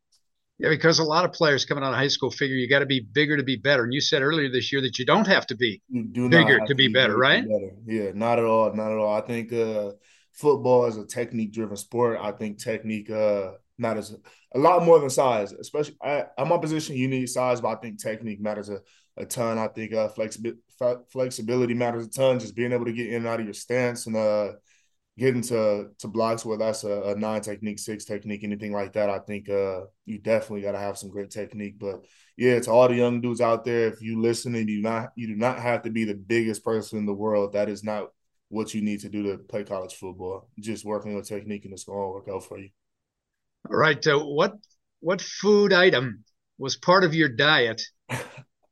[0.58, 2.86] Yeah, because a lot of players coming out of high school figure you got to
[2.86, 3.86] be bigger to be better.
[3.86, 6.76] And you said earlier this year that you don't have to be bigger to, to,
[6.76, 7.44] be, be better, right?
[7.48, 7.72] Better.
[7.86, 8.74] Yeah, not at all.
[8.74, 9.16] Not at all.
[9.16, 9.92] I think uh,
[10.34, 12.20] football is a technique driven sport.
[12.22, 14.14] I think technique uh, matters
[14.54, 16.96] a lot more than size, especially at, at my position.
[16.96, 18.80] You need size, but I think technique matters a,
[19.18, 19.58] a ton.
[19.58, 20.60] I think uh, flexibility
[21.12, 22.40] flexibility matters a ton.
[22.40, 24.54] Just being able to get in and out of your stance and uh,
[25.18, 29.10] getting to to blocks where that's a, a nine technique, six technique, anything like that.
[29.10, 31.78] I think uh, you definitely got to have some great technique.
[31.78, 32.06] But
[32.38, 35.28] yeah, to all the young dudes out there, if you listen and you not you
[35.28, 37.54] do not have to be the biggest person in the world.
[37.54, 38.10] That is not
[38.48, 40.50] what you need to do to play college football.
[40.60, 42.70] Just working on technique and it's going to work out for you.
[43.68, 44.06] All right.
[44.06, 44.54] Uh, what
[45.00, 46.24] what food item
[46.58, 47.82] was part of your diet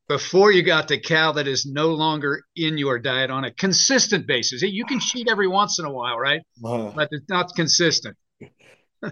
[0.08, 4.28] before you got to Cal that is no longer in your diet on a consistent
[4.28, 4.62] basis?
[4.62, 6.42] You can cheat every once in a while, right?
[6.64, 8.18] Uh, but it's not consistent.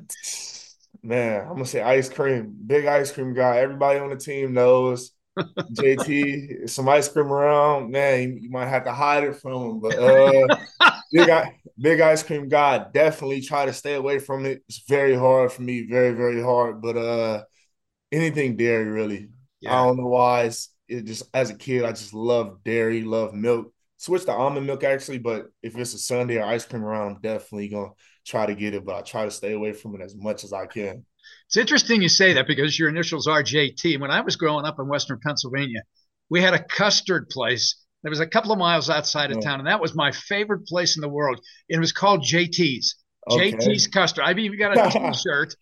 [1.03, 2.55] Man, I'm gonna say ice cream.
[2.65, 3.57] Big ice cream guy.
[3.57, 5.11] Everybody on the team knows.
[5.37, 9.79] JT, some ice cream around, man, you might have to hide it from him.
[9.81, 10.47] But uh,
[11.11, 11.29] big,
[11.79, 14.63] big ice cream guy, definitely try to stay away from it.
[14.67, 16.81] It's very hard for me, very, very hard.
[16.81, 17.43] But uh,
[18.11, 19.29] anything dairy, really.
[19.61, 19.73] Yeah.
[19.73, 20.43] I don't know why.
[20.43, 23.71] It's, it just as a kid, I just love dairy, love milk.
[23.97, 27.21] Switch to almond milk actually, but if it's a Sunday or ice cream around, I'm
[27.21, 27.91] definitely gonna
[28.25, 28.85] try to get it.
[28.85, 31.05] But I try to stay away from it as much as I can.
[31.47, 33.99] It's interesting you say that because your initials are JT.
[33.99, 35.81] When I was growing up in Western Pennsylvania,
[36.29, 39.67] we had a custard place that was a couple of miles outside of town, and
[39.67, 41.39] that was my favorite place in the world.
[41.67, 42.97] It was called JT's.
[43.31, 43.51] Okay.
[43.51, 44.23] JT's custard.
[44.23, 45.55] I've even got a T-shirt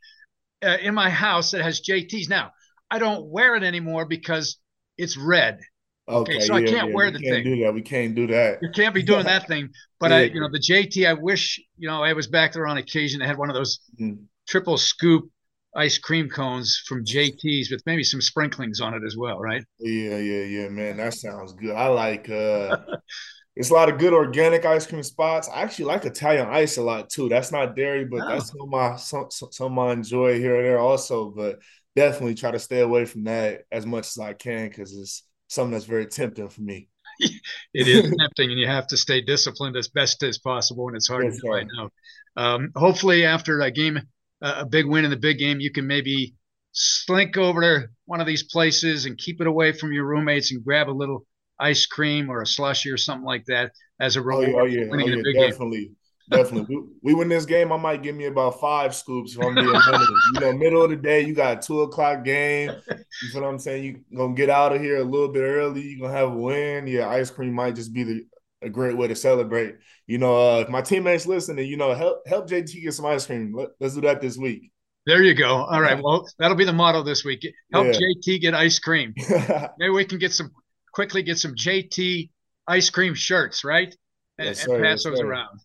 [0.62, 2.28] uh, in my house that has JT's.
[2.28, 2.52] Now
[2.92, 4.58] I don't wear it anymore because
[4.98, 5.62] it's red.
[6.10, 6.96] Okay, okay so yeah, I can't yeah.
[6.96, 7.56] wear the we can't thing.
[7.56, 7.74] Do that.
[7.74, 8.60] We can't do that.
[8.62, 9.70] You can't be doing that thing.
[10.02, 10.18] But yeah.
[10.18, 11.08] I, you know, the JT.
[11.08, 13.22] I wish you know I was back there on occasion.
[13.22, 14.18] I had one of those mm.
[14.50, 15.30] triple scoop
[15.76, 19.64] ice cream cones from JT's with maybe some sprinklings on it as well, right?
[19.80, 20.98] Yeah, yeah, yeah, man.
[20.98, 21.76] That sounds good.
[21.76, 22.78] I like uh
[23.56, 25.50] it's a lot of good organic ice cream spots.
[25.54, 27.30] I actually like Italian ice a lot too.
[27.30, 28.30] That's not dairy, but oh.
[28.30, 31.30] that's some of my some, some I enjoy here and there also.
[31.30, 31.60] But
[31.96, 35.72] definitely try to stay away from that as much as I can because it's something
[35.72, 36.90] that's very tempting for me.
[37.20, 41.08] it is tempting, and you have to stay disciplined as best as possible, and it's
[41.08, 41.90] hard yes, to right now.
[42.36, 44.02] Um, hopefully, after a game
[44.44, 46.36] a big win in the big game, you can maybe
[46.74, 50.64] slink over to one of these places and keep it away from your roommates and
[50.64, 51.26] grab a little
[51.60, 54.50] ice cream or a slushy or something like that as a reward.
[54.50, 55.86] Oh, oh yeah, oh, yeah oh, definitely.
[55.86, 55.96] Game.
[56.30, 56.78] Definitely.
[56.78, 57.72] we, we, win this game.
[57.72, 60.12] I might give me about five scoops if I'm being honest.
[60.36, 62.72] You know, middle of the day, you got a two o'clock game.
[62.90, 63.84] You know what I'm saying?
[63.84, 65.82] You gonna get out of here a little bit early.
[65.82, 66.88] You're gonna have a win.
[66.88, 68.26] Yeah, ice cream might just be the
[68.64, 69.76] a great way to celebrate.
[70.08, 73.26] You know, uh, if my teammates listening, you know, help help JT get some ice
[73.26, 73.54] cream.
[73.56, 74.72] Let, us do that this week.
[75.06, 75.64] There you go.
[75.64, 76.02] All right.
[76.02, 77.46] Well, that'll be the motto this week.
[77.72, 77.94] Help yeah.
[77.94, 79.14] JT get ice cream.
[79.78, 80.52] Maybe we can get some
[80.94, 82.30] quickly get some JT
[82.68, 83.94] ice cream shirts, right?
[84.38, 85.28] And, yes, and pass yes, those sir.
[85.28, 85.60] around.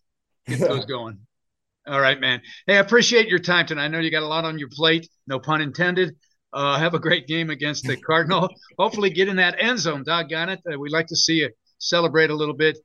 [0.47, 1.19] Get those going.
[1.87, 2.41] All right, man.
[2.67, 3.85] Hey, I appreciate your time tonight.
[3.85, 5.09] I know you got a lot on your plate.
[5.25, 6.15] No pun intended.
[6.51, 8.49] Uh, have a great game against the Cardinal.
[8.77, 10.03] Hopefully, get in that end zone.
[10.03, 10.59] Doggone it.
[10.71, 12.77] Uh, we like to see you celebrate a little bit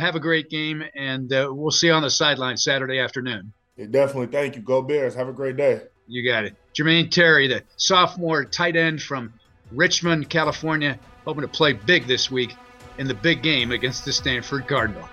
[0.00, 3.52] have a great game, and uh, we'll see you on the sideline Saturday afternoon.
[3.76, 4.26] Yeah, definitely.
[4.28, 4.62] Thank you.
[4.62, 5.14] Go Bears.
[5.14, 5.82] Have a great day.
[6.06, 6.56] You got it.
[6.74, 9.32] Jermaine Terry, the sophomore tight end from
[9.70, 12.54] Richmond, California, hoping to play big this week
[12.98, 15.08] in the big game against the Stanford Cardinal.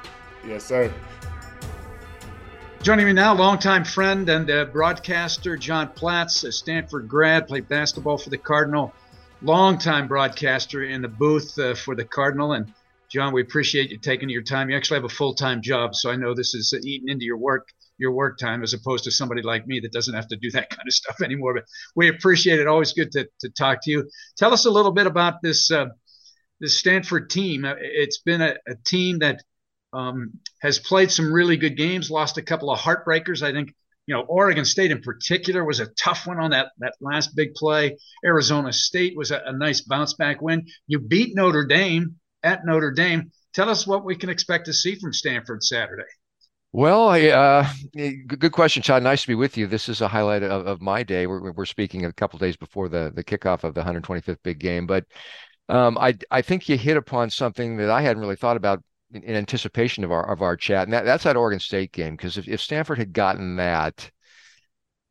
[0.46, 0.92] Yes, sir.
[2.82, 8.18] Joining me now, longtime friend and uh, broadcaster John Platz, a Stanford grad, played basketball
[8.18, 8.94] for the Cardinal,
[9.42, 12.74] longtime broadcaster in the booth uh, for the Cardinal, and
[13.12, 14.70] John, we appreciate you taking your time.
[14.70, 17.38] You actually have a full time job, so I know this is eating into your
[17.38, 17.68] work
[18.00, 20.70] your work time as opposed to somebody like me that doesn't have to do that
[20.70, 21.54] kind of stuff anymore.
[21.54, 22.68] But we appreciate it.
[22.68, 24.10] Always good to, to talk to you.
[24.38, 25.88] Tell us a little bit about this uh,
[26.60, 27.66] this Stanford team.
[27.66, 29.44] Uh, it's been a, a team that
[29.94, 33.42] um, has played some really good games, lost a couple of heartbreakers.
[33.42, 33.74] I think
[34.06, 37.54] you know Oregon State in particular was a tough one on that that last big
[37.54, 37.98] play.
[38.26, 40.66] Arizona State was a, a nice bounce back win.
[40.88, 43.32] You beat Notre Dame at Notre Dame.
[43.54, 46.04] Tell us what we can expect to see from Stanford Saturday.
[46.72, 49.02] Well, uh, good question, Chad.
[49.02, 49.66] Nice to be with you.
[49.66, 51.26] This is a highlight of, of my day.
[51.26, 54.86] We're, we're speaking a couple days before the the kickoff of the 125th big game,
[54.86, 55.06] but
[55.68, 59.24] um, I I think you hit upon something that I hadn't really thought about in,
[59.24, 62.16] in anticipation of our of our chat, and that, that's that Oregon State game.
[62.16, 64.12] Because if, if Stanford had gotten that,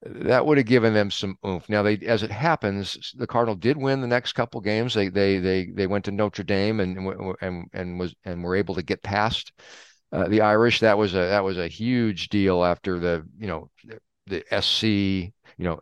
[0.03, 1.69] that would have given them some oomph.
[1.69, 4.95] Now, they, as it happens, the Cardinal did win the next couple games.
[4.95, 8.77] They they they they went to Notre Dame and and and was and were able
[8.77, 9.53] to get past
[10.13, 10.81] uh, the Irish.
[10.81, 14.85] That was a that was a huge deal after the you know the, the SC
[14.85, 15.81] you know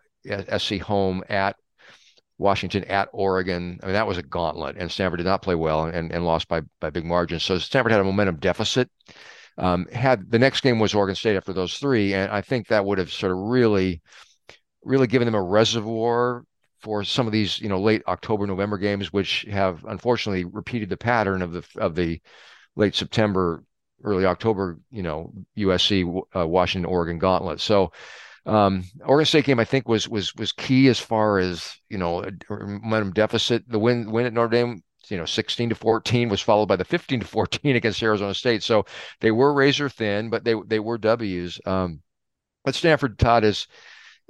[0.59, 1.57] SC home at
[2.38, 3.79] Washington at Oregon.
[3.83, 6.48] I mean that was a gauntlet, and Stanford did not play well and and lost
[6.48, 7.42] by by big margins.
[7.42, 8.88] So Stanford had a momentum deficit.
[9.58, 12.84] Um, had the next game was Oregon State after those three, and I think that
[12.84, 14.02] would have sort of really,
[14.84, 16.44] really given them a reservoir
[16.80, 20.96] for some of these, you know, late October, November games, which have unfortunately repeated the
[20.96, 22.20] pattern of the of the
[22.76, 23.64] late September,
[24.04, 27.60] early October, you know, USC, uh, Washington, Oregon gauntlet.
[27.60, 27.92] So.
[28.44, 32.24] Um, Oregon State game, I think, was was was key as far as you know
[32.48, 33.68] momentum deficit.
[33.68, 36.84] The win win at Notre Dame you know 16 to 14 was followed by the
[36.84, 38.62] 15 to 14 against Arizona State.
[38.62, 38.84] So
[39.20, 41.60] they were razor thin, but they they were W's.
[41.66, 42.00] Um,
[42.64, 43.66] but Stanford Todd has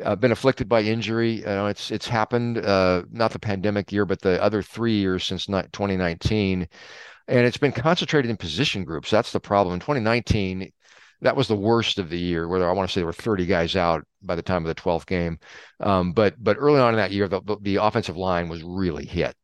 [0.05, 1.45] uh, been afflicted by injury.
[1.45, 5.47] Uh, it's it's happened uh, not the pandemic year, but the other three years since
[5.47, 6.69] 2019,
[7.29, 9.11] and it's been concentrated in position groups.
[9.11, 9.75] That's the problem.
[9.75, 10.71] In 2019,
[11.23, 12.47] that was the worst of the year.
[12.47, 14.81] Where I want to say there were 30 guys out by the time of the
[14.81, 15.39] 12th game,
[15.81, 19.35] um, but but early on in that year, the, the offensive line was really hit.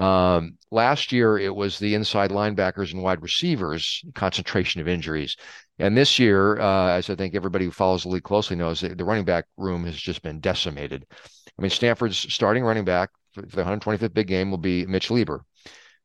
[0.00, 5.36] Um, last year, it was the inside linebackers and wide receivers concentration of injuries.
[5.78, 9.04] And this year, uh, as I think everybody who follows the league closely knows, the
[9.04, 11.06] running back room has just been decimated.
[11.10, 15.40] I mean, Stanford's starting running back for the 125th big game will be Mitch Leigber,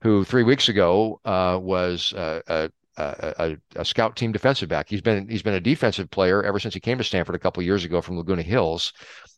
[0.01, 4.89] who three weeks ago uh, was uh, a, a, a, scout team defensive back.
[4.89, 7.63] He's been he's been a defensive player ever since he came to Stanford a couple
[7.63, 8.91] years ago from Laguna Hills.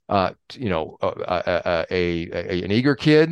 [0.10, 3.32] Uh, you know, a, a, an eager kid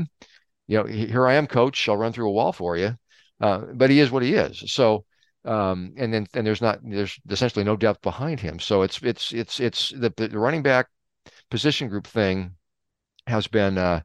[0.68, 1.88] you know, here I am, coach.
[1.88, 2.98] I'll run through a wall for you.
[3.40, 4.64] Uh, but he is what he is.
[4.72, 5.06] So,
[5.44, 8.60] um, and then and there's not there's essentially no depth behind him.
[8.60, 10.88] So it's it's it's it's the, the running back
[11.52, 12.56] position group thing
[13.28, 14.02] has been uh,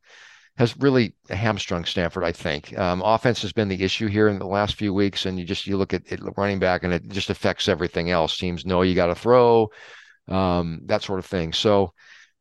[0.58, 2.24] has really hamstrung Stanford.
[2.24, 5.38] I think um, offense has been the issue here in the last few weeks, and
[5.38, 8.36] you just you look at it, running back, and it just affects everything else.
[8.36, 9.68] Teams know you got to throw,
[10.28, 11.52] um, that sort of thing.
[11.52, 11.92] So.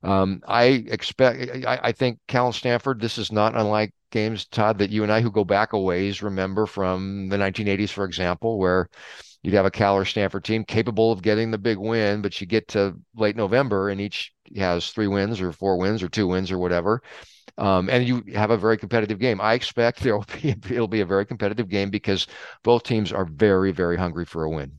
[0.01, 4.77] Um, I expect, I, I think Cal and Stanford, this is not unlike games, Todd,
[4.79, 8.57] that you and I who go back a ways remember from the 1980s, for example,
[8.57, 8.89] where
[9.43, 12.47] you'd have a Cal or Stanford team capable of getting the big win, but you
[12.47, 16.51] get to late November and each has three wins or four wins or two wins
[16.51, 17.01] or whatever.
[17.57, 19.41] Um, and you have a very competitive game.
[19.41, 22.27] I expect there will be it'll be a very competitive game because
[22.63, 24.71] both teams are very very hungry for a win.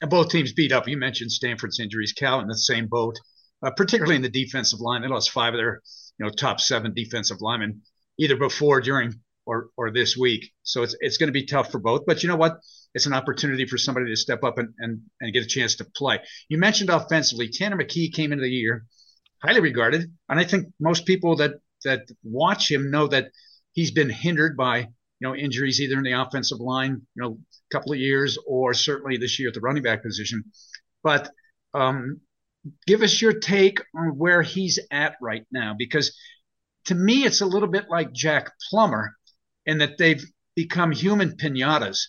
[0.00, 0.86] And both teams beat up.
[0.86, 2.12] You mentioned Stanford's injuries.
[2.12, 3.16] Cal in the same boat,
[3.62, 5.02] uh, particularly in the defensive line.
[5.02, 5.80] They lost five of their
[6.18, 7.82] you know top seven defensive linemen
[8.18, 9.14] either before, during,
[9.46, 10.52] or or this week.
[10.62, 12.02] So it's it's going to be tough for both.
[12.06, 12.58] But you know what?
[12.94, 15.86] It's an opportunity for somebody to step up and and, and get a chance to
[15.96, 16.20] play.
[16.48, 18.84] You mentioned offensively, Tanner McKee came into the year
[19.42, 21.52] highly regarded, and I think most people that
[21.84, 23.30] that watch him know that
[23.72, 24.86] he's been hindered by you
[25.22, 27.38] know injuries either in the offensive line, you know,
[27.72, 30.44] a couple of years, or certainly this year at the running back position.
[31.02, 31.30] But
[31.74, 32.20] um,
[32.86, 36.16] give us your take on where he's at right now, because
[36.88, 39.14] to me, it's a little bit like Jack Plummer
[39.66, 40.24] in that they've
[40.56, 42.00] become human pinatas.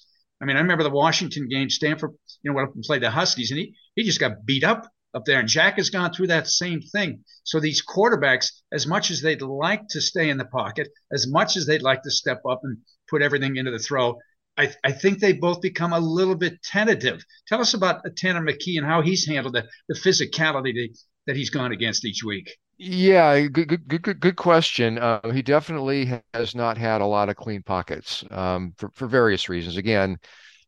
[0.42, 2.12] I mean, I remember the Washington game, Stanford,
[2.42, 4.90] you know, went up and played the Huskies, and he, he just got beat up
[5.14, 5.40] up there.
[5.40, 7.26] And Jack has gone through that same thing.
[7.44, 11.58] So these quarterbacks, as much as they'd like to stay in the pocket, as much
[11.58, 12.78] as they'd like to step up and
[13.10, 14.18] put everything into the throw,
[14.58, 17.24] I, I think they both become a little bit tentative.
[17.48, 20.98] Tell us about uh, Tanner McKee and how he's handled the, the physicality that,
[21.30, 22.58] that he's gone against each week.
[22.80, 24.98] Yeah, good, good, good, good question.
[24.98, 29.48] Uh, he definitely has not had a lot of clean pockets um, for, for various
[29.48, 29.78] reasons.
[29.78, 30.18] Again,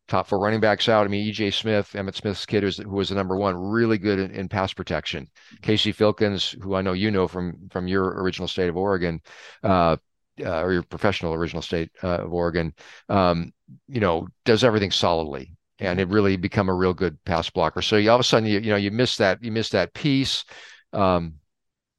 [0.06, 1.04] top four running backs out.
[1.04, 4.30] I mean, EJ Smith, Emmitt Smith's kid, who was the number one, really good in,
[4.30, 5.26] in, pass protection.
[5.62, 9.20] Casey Filkins, who I know you know from from your original state of Oregon,
[9.64, 9.96] uh,
[10.44, 12.72] uh, or your professional original state uh, of Oregon,
[13.08, 13.52] um,
[13.88, 17.82] you know, does everything solidly and it really become a real good pass blocker.
[17.82, 19.94] So you all of a sudden you you know you miss that you miss that
[19.94, 20.44] piece.
[20.92, 21.34] Um,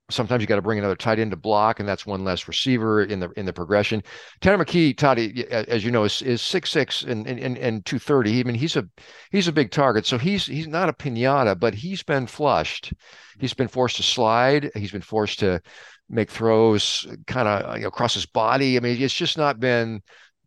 [0.09, 3.03] sometimes you got to bring another tight end to block, and that's one less receiver
[3.03, 4.03] in the in the progression.
[4.41, 8.39] Tanner McKee, Toddy, as you know, is is six six and and and two thirty.
[8.39, 8.87] I mean, he's a
[9.31, 12.93] he's a big target, so he's he's not a pinata, but he's been flushed.
[13.39, 14.71] He's been forced to slide.
[14.75, 15.61] He's been forced to
[16.09, 18.77] make throws kind of you know, across his body.
[18.77, 20.01] I mean, it's just not been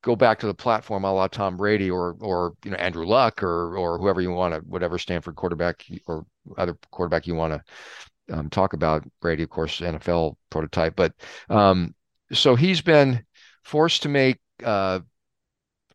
[0.07, 3.43] go back to the platform a la Tom Brady or or you know Andrew Luck
[3.43, 6.25] or or whoever you want to whatever Stanford quarterback or
[6.57, 11.13] other quarterback you want to um, talk about Brady, of course, NFL prototype, but
[11.51, 11.93] um,
[12.33, 13.25] so he's been
[13.65, 15.01] forced to make uh,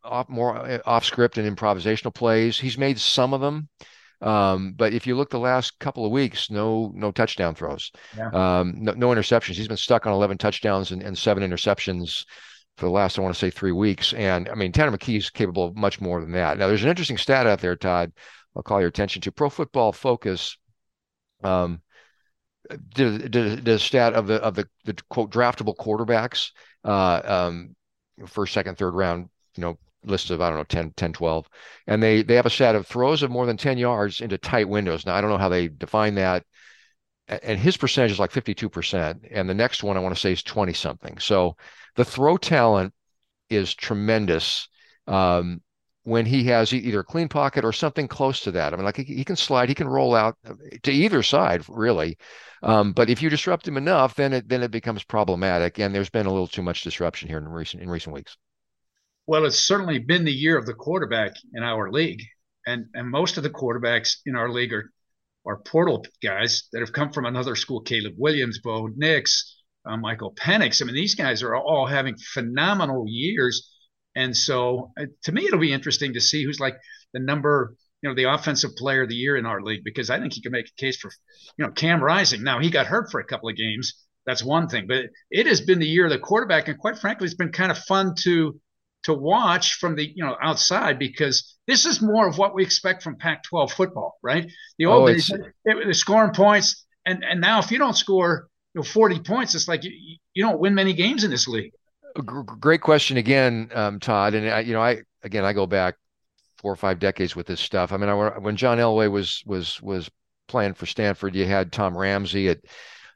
[0.04, 2.58] off, more uh, off script and improvisational plays.
[2.58, 3.68] He's made some of them,
[4.20, 8.28] um, but if you look the last couple of weeks, no no touchdown throws, yeah.
[8.28, 9.54] um, no, no, interceptions.
[9.54, 12.24] He's been stuck on 11 touchdowns and, and, seven interceptions
[12.76, 14.12] for the last I want to say three weeks.
[14.12, 16.58] And I mean, Tanner McKee is capable of much more than that.
[16.58, 18.12] Now, there's an interesting stat out there, Todd.
[18.56, 20.56] I'll call your attention to Pro Football Focus.
[21.42, 21.82] Um,
[22.94, 26.50] the, stat of the of the, the quote draftable quarterbacks
[26.84, 27.74] uh, um,
[28.26, 31.48] first second third round you know list of i don't know 10 10 12
[31.86, 34.68] and they they have a stat of throws of more than 10 yards into tight
[34.68, 36.44] windows now i don't know how they define that
[37.28, 40.42] and his percentage is like 52% and the next one i want to say is
[40.42, 41.56] 20 something so
[41.96, 42.92] the throw talent
[43.50, 44.68] is tremendous
[45.06, 45.60] um,
[46.04, 48.72] when he has either a clean pocket or something close to that.
[48.72, 50.36] I mean, like he, he can slide, he can roll out
[50.82, 52.18] to either side, really.
[52.62, 55.78] Um, but if you disrupt him enough, then it then it becomes problematic.
[55.78, 58.36] And there's been a little too much disruption here in recent in recent weeks.
[59.26, 62.22] Well, it's certainly been the year of the quarterback in our league,
[62.66, 64.90] and and most of the quarterbacks in our league are
[65.46, 67.80] are portal guys that have come from another school.
[67.80, 70.80] Caleb Williams, Bo Nix, uh, Michael Penix.
[70.80, 73.70] I mean, these guys are all having phenomenal years,
[74.14, 76.76] and so uh, to me, it'll be interesting to see who's like
[77.12, 80.18] the number you know, the offensive player of the year in our league because I
[80.18, 81.10] think he can make a case for,
[81.56, 82.42] you know, Cam Rising.
[82.42, 83.94] Now he got hurt for a couple of games.
[84.26, 87.24] That's one thing, but it has been the year of the quarterback, and quite frankly,
[87.24, 88.60] it's been kind of fun to
[89.04, 93.02] to watch from the you know outside because this is more of what we expect
[93.02, 94.50] from Pac-12 football, right?
[94.78, 95.30] The old oh, days,
[95.64, 99.68] the scoring points, and and now if you don't score you know 40 points, it's
[99.68, 99.92] like you,
[100.34, 101.72] you don't win many games in this league.
[102.24, 104.34] Great question again, um, Todd.
[104.34, 105.96] And I, you know, I again I go back
[106.58, 107.92] four or five decades with this stuff.
[107.92, 110.10] I mean, I, when John Elway was was was
[110.48, 112.58] playing for Stanford, you had Tom Ramsey at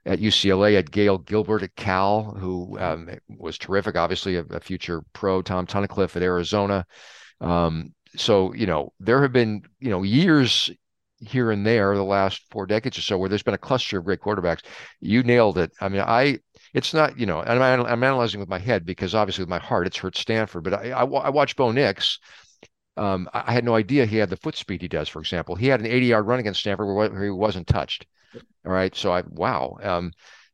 [0.06, 5.02] at UCLA, at Gale Gilbert at Cal, who um, was terrific, obviously a, a, future
[5.12, 5.42] pro.
[5.42, 6.86] Tom Tunnicliffe at Arizona.
[7.40, 10.70] Um, so you know there have been you know years
[11.20, 14.04] here and there the last four decades or so where there's been a cluster of
[14.04, 14.64] great quarterbacks.
[15.00, 15.72] You nailed it.
[15.80, 16.38] I mean, I
[16.72, 19.86] it's not you know I'm, I'm analyzing with my head because obviously with my heart
[19.86, 22.20] it's hurt Stanford, but I I, I watch Bo Nix
[22.96, 25.08] um, I had no idea he had the foot speed he does.
[25.08, 28.06] For example, he had an 80 yard run against Stanford where he wasn't touched.
[28.64, 29.78] All right, so I wow.
[29.82, 30.12] Um,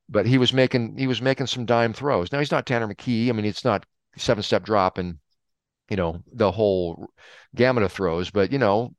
[0.08, 2.32] but he was making he was making some dime throws.
[2.32, 3.28] Now he's not Tanner McKee.
[3.28, 3.86] I mean, it's not
[4.16, 5.18] seven step drop and
[5.88, 7.08] you know the whole
[7.54, 8.94] gamut of throws, but you know,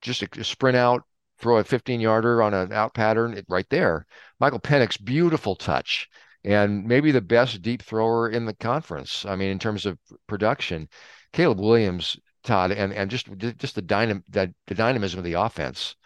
[0.00, 1.04] just a, a sprint out,
[1.38, 4.06] throw a 15 yarder on an out pattern it, right there.
[4.40, 6.08] Michael Penix, beautiful touch
[6.44, 9.24] and maybe the best deep thrower in the conference.
[9.24, 10.88] I mean, in terms of production,
[11.32, 13.28] Caleb Williams Todd, and and just
[13.58, 15.96] just the dynam the, the dynamism of the offense.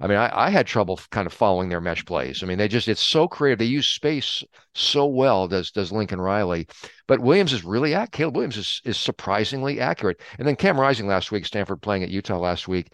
[0.00, 2.42] I mean, I, I had trouble kind of following their mesh plays.
[2.42, 3.58] I mean, they just it's so creative.
[3.58, 5.48] They use space so well.
[5.48, 6.66] Does does Lincoln Riley?
[7.06, 8.12] But Williams is really accurate.
[8.12, 10.20] Caleb Williams is is surprisingly accurate.
[10.38, 12.92] And then Cam Rising last week, Stanford playing at Utah last week.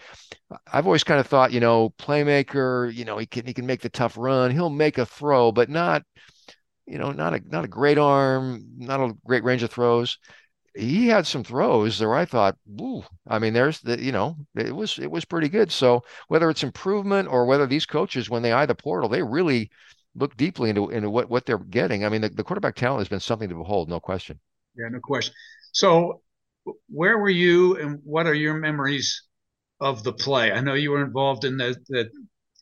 [0.72, 2.92] I've always kind of thought, you know, playmaker.
[2.92, 4.50] You know, he can he can make the tough run.
[4.50, 6.02] He'll make a throw, but not,
[6.86, 10.18] you know, not a not a great arm, not a great range of throws
[10.78, 14.74] he had some throws there I thought, ooh, I mean, there's the, you know, it
[14.74, 15.72] was it was pretty good.
[15.72, 19.70] So whether it's improvement or whether these coaches, when they eye the portal, they really
[20.14, 22.04] look deeply into into what what they're getting.
[22.04, 24.38] I mean, the, the quarterback talent has been something to behold, no question.
[24.76, 25.34] Yeah, no question.
[25.72, 26.22] So
[26.88, 29.24] where were you and what are your memories
[29.80, 30.52] of the play?
[30.52, 32.10] I know you were involved in the the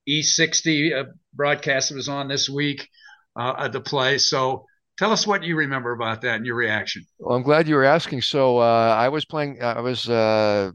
[0.09, 1.05] E60 uh,
[1.35, 2.89] broadcast that was on this week
[3.37, 4.19] uh, the play.
[4.19, 4.65] So
[4.99, 7.05] Tell us what you remember about that and your reaction.
[7.19, 8.23] Well, I'm glad you were asking.
[8.23, 9.63] So uh, I was playing.
[9.63, 10.73] I was uh,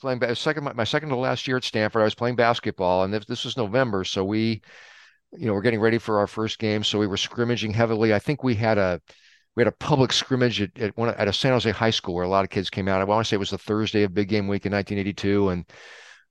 [0.00, 2.02] playing second my second to last year at Stanford.
[2.02, 4.60] I was playing basketball, and this, was November, so we,
[5.32, 6.84] you know, we're getting ready for our first game.
[6.84, 8.12] So we were scrimmaging heavily.
[8.12, 9.00] I think we had a
[9.56, 12.24] we had a public scrimmage at, at one at a San Jose high school where
[12.24, 13.00] a lot of kids came out.
[13.00, 15.64] I want to say it was the Thursday of Big Game Week in 1982, and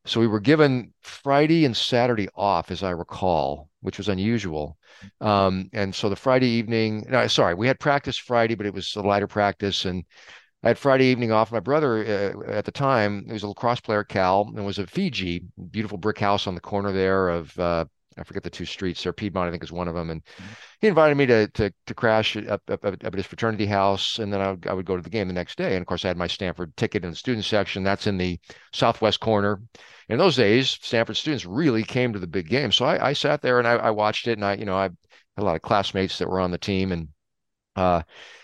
[0.05, 4.77] so we were given Friday and Saturday off, as I recall, which was unusual.
[5.21, 8.95] Um, and so the Friday evening, no, sorry, we had practice Friday, but it was
[8.95, 9.85] a lighter practice.
[9.85, 10.03] And
[10.61, 11.51] I had Friday evening off.
[11.51, 14.79] My brother uh, at the time, he was a lacrosse player at Cal and was
[14.79, 17.85] at Fiji, beautiful brick house on the corner there of, uh,
[18.17, 19.13] I forget the two streets there.
[19.13, 20.09] Piedmont, I think, is one of them.
[20.09, 20.21] And
[20.81, 24.31] he invited me to to, to crash up, up, up, at his fraternity house, and
[24.31, 25.73] then I would, I would go to the game the next day.
[25.75, 27.83] And of course, I had my Stanford ticket in the student section.
[27.83, 28.39] That's in the
[28.71, 29.61] southwest corner
[30.09, 32.71] in those days, Stanford students really came to the big game.
[32.71, 34.83] So I, I sat there and I, I, watched it, and I, you know, I
[34.83, 34.95] had
[35.37, 37.07] a lot of classmates that were on the team, and
[37.75, 38.03] uh,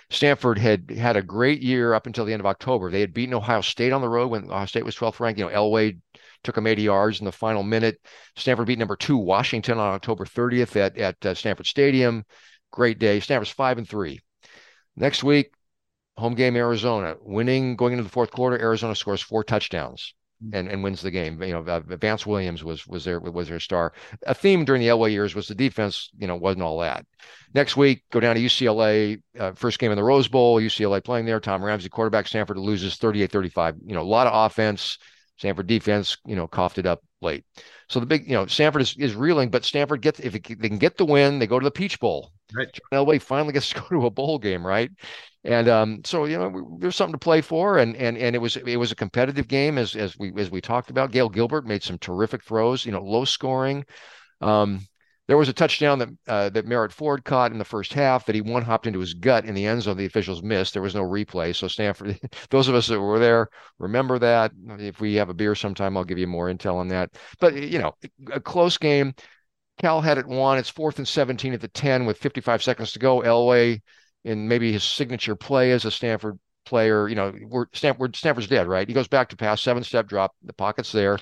[0.09, 2.89] Stanford had had a great year up until the end of October.
[2.89, 5.39] They had beaten Ohio State on the road when Ohio State was 12th ranked.
[5.39, 5.99] You know, Elway
[6.43, 7.99] took them 80 yards in the final minute.
[8.35, 12.25] Stanford beat number two Washington on October 30th at at uh, Stanford Stadium.
[12.71, 13.19] Great day.
[13.19, 14.19] Stanford's five and three.
[14.95, 15.51] Next week,
[16.17, 18.59] home game Arizona, winning going into the fourth quarter.
[18.59, 20.13] Arizona scores four touchdowns
[20.53, 21.41] and, and wins the game.
[21.41, 23.93] You know, uh, Vance Williams was was their was their star.
[24.25, 26.09] A theme during the Elway years was the defense.
[26.17, 27.05] You know, wasn't all that.
[27.53, 29.21] Next week, go down to UCLA.
[29.37, 30.61] Uh, first game in the Rose Bowl.
[30.61, 31.39] UCLA playing there.
[31.39, 32.27] Tom Ramsey, quarterback.
[32.27, 33.75] Stanford loses 38-35.
[33.85, 34.97] You know, a lot of offense.
[35.39, 37.45] Stanford defense, you know, coughed it up late.
[37.87, 40.67] So the big, you know, Stanford is, is reeling, but Stanford gets if it, they
[40.67, 42.33] can get the win, they go to the Peach Bowl.
[42.53, 42.67] Right.
[42.73, 44.91] John Elway finally gets to go to a bowl game, right?
[45.45, 48.57] And um, so you know, there's something to play for, and and and it was
[48.57, 51.11] it was a competitive game as as we as we talked about.
[51.11, 53.85] Gale Gilbert made some terrific throws, you know, low scoring.
[54.41, 54.85] Um,
[55.29, 58.33] there was a touchdown that uh, that Mariet Ford caught in the first half that
[58.33, 59.95] he one hopped into his gut in the end zone.
[59.95, 60.73] The officials missed.
[60.73, 61.55] There was no replay.
[61.55, 62.19] So Stanford,
[62.49, 64.51] those of us that were there remember that.
[64.79, 67.11] If we have a beer sometime, I'll give you more intel on that.
[67.39, 67.93] But you know,
[68.33, 69.13] a close game.
[69.79, 70.57] Cal had it won.
[70.57, 73.21] It's fourth and 17 at the 10 with 55 seconds to go.
[73.21, 73.81] Elway
[74.23, 78.67] in maybe his signature play as a Stanford player, you know, we're, Stanford, Stanford's dead,
[78.67, 78.87] right?
[78.87, 81.19] He goes back to pass, seven step drop, the pocket's there,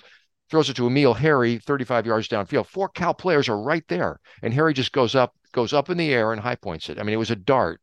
[0.49, 2.67] throws it to Emile Harry, 35 yards downfield.
[2.67, 4.19] Four Cal players are right there.
[4.41, 6.99] And Harry just goes up, goes up in the air and high points it.
[6.99, 7.81] I mean, it was a dart.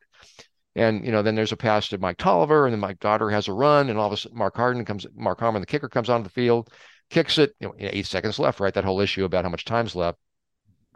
[0.77, 3.47] And you know, then there's a pass to Mike Tolliver, and then Mike Dotterer has
[3.47, 6.11] a run, and all of a sudden Mark Harden comes, Mark Harmon, the kicker, comes
[6.11, 6.69] onto the field,
[7.11, 7.55] kicks it.
[7.61, 8.75] You know, eight seconds left, right?
[8.75, 10.19] That whole issue about how much time's left.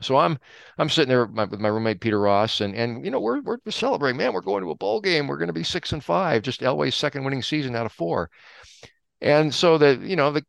[0.00, 0.38] So I'm
[0.78, 3.40] I'm sitting there with my, with my, roommate Peter Ross, and and you know we're
[3.40, 4.32] we're celebrating, man.
[4.32, 5.26] We're going to a bowl game.
[5.26, 8.30] We're going to be six and five, just Elway's second winning season out of four.
[9.20, 10.46] And so the you know the, the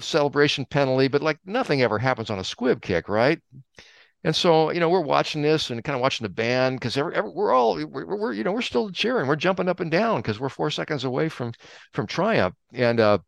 [0.00, 3.40] celebration penalty, but like nothing ever happens on a squib kick, right?
[4.24, 7.52] And so you know we're watching this and kind of watching the band because we're
[7.52, 10.48] all we're, we're, you know we're still cheering, we're jumping up and down because we're
[10.48, 11.52] four seconds away from
[11.92, 13.18] from triumph, and uh,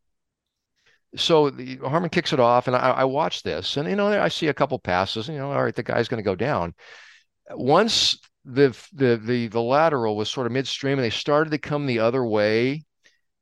[1.16, 4.28] so the, Harmon kicks it off, and I, I watch this, and you know I
[4.28, 6.74] see a couple passes, and, you know, all right, the guy's going to go down.
[7.50, 11.86] Once the the the the lateral was sort of midstream, and they started to come
[11.86, 12.84] the other way,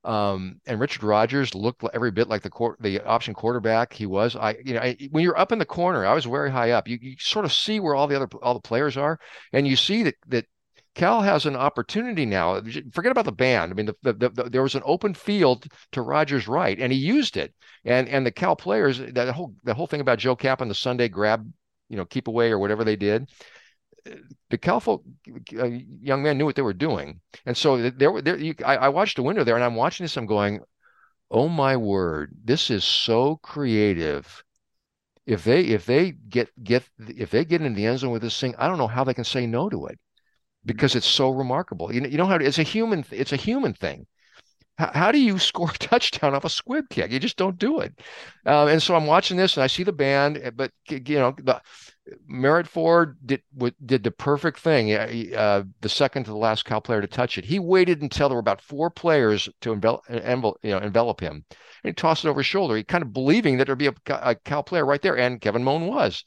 [0.05, 4.37] um, and Richard Rogers looked every bit like the court, the option quarterback he was.
[4.37, 6.89] I, you know, I, when you're up in the corner, I was very high up.
[6.89, 9.19] You, you sort of see where all the other all the players are,
[9.53, 10.47] and you see that that
[10.95, 12.61] Cal has an opportunity now.
[12.93, 13.73] Forget about the band.
[13.73, 16.99] I mean, the, the, the, there was an open field to Rogers' right, and he
[16.99, 17.55] used it.
[17.85, 20.75] And and the Cal players, that whole the whole thing about Joe Kapp and the
[20.75, 21.51] Sunday grab,
[21.89, 23.29] you know, keep away or whatever they did.
[24.51, 25.03] The Cal folk,
[25.59, 28.37] uh, young man knew what they were doing, and so there, there.
[28.37, 30.17] You, I, I watched the window there, and I'm watching this.
[30.17, 30.61] I'm going,
[31.31, 34.45] "Oh my word, this is so creative."
[35.27, 38.39] If they if they get get if they get in the end zone with this
[38.39, 39.99] thing, I don't know how they can say no to it
[40.65, 41.93] because it's so remarkable.
[41.93, 44.07] You know, you know how it's a human it's a human thing.
[44.79, 47.11] How, how, do you score a touchdown off a squib kick?
[47.11, 47.99] You just don't do it.
[48.47, 51.35] Uh, and so I'm watching this and I see the band, eh, but you know
[51.39, 51.61] the
[52.31, 53.43] Mariet Ford did
[53.85, 54.93] did the perfect thing.
[54.93, 58.37] Uh, the second to the last Cal player to touch it, he waited until there
[58.37, 62.29] were about four players to envelop, envelop, you know, envelop him, and he tossed it
[62.29, 62.77] over his shoulder.
[62.77, 65.65] He kind of believing that there'd be a, a Cal player right there, and Kevin
[65.65, 66.25] Moen was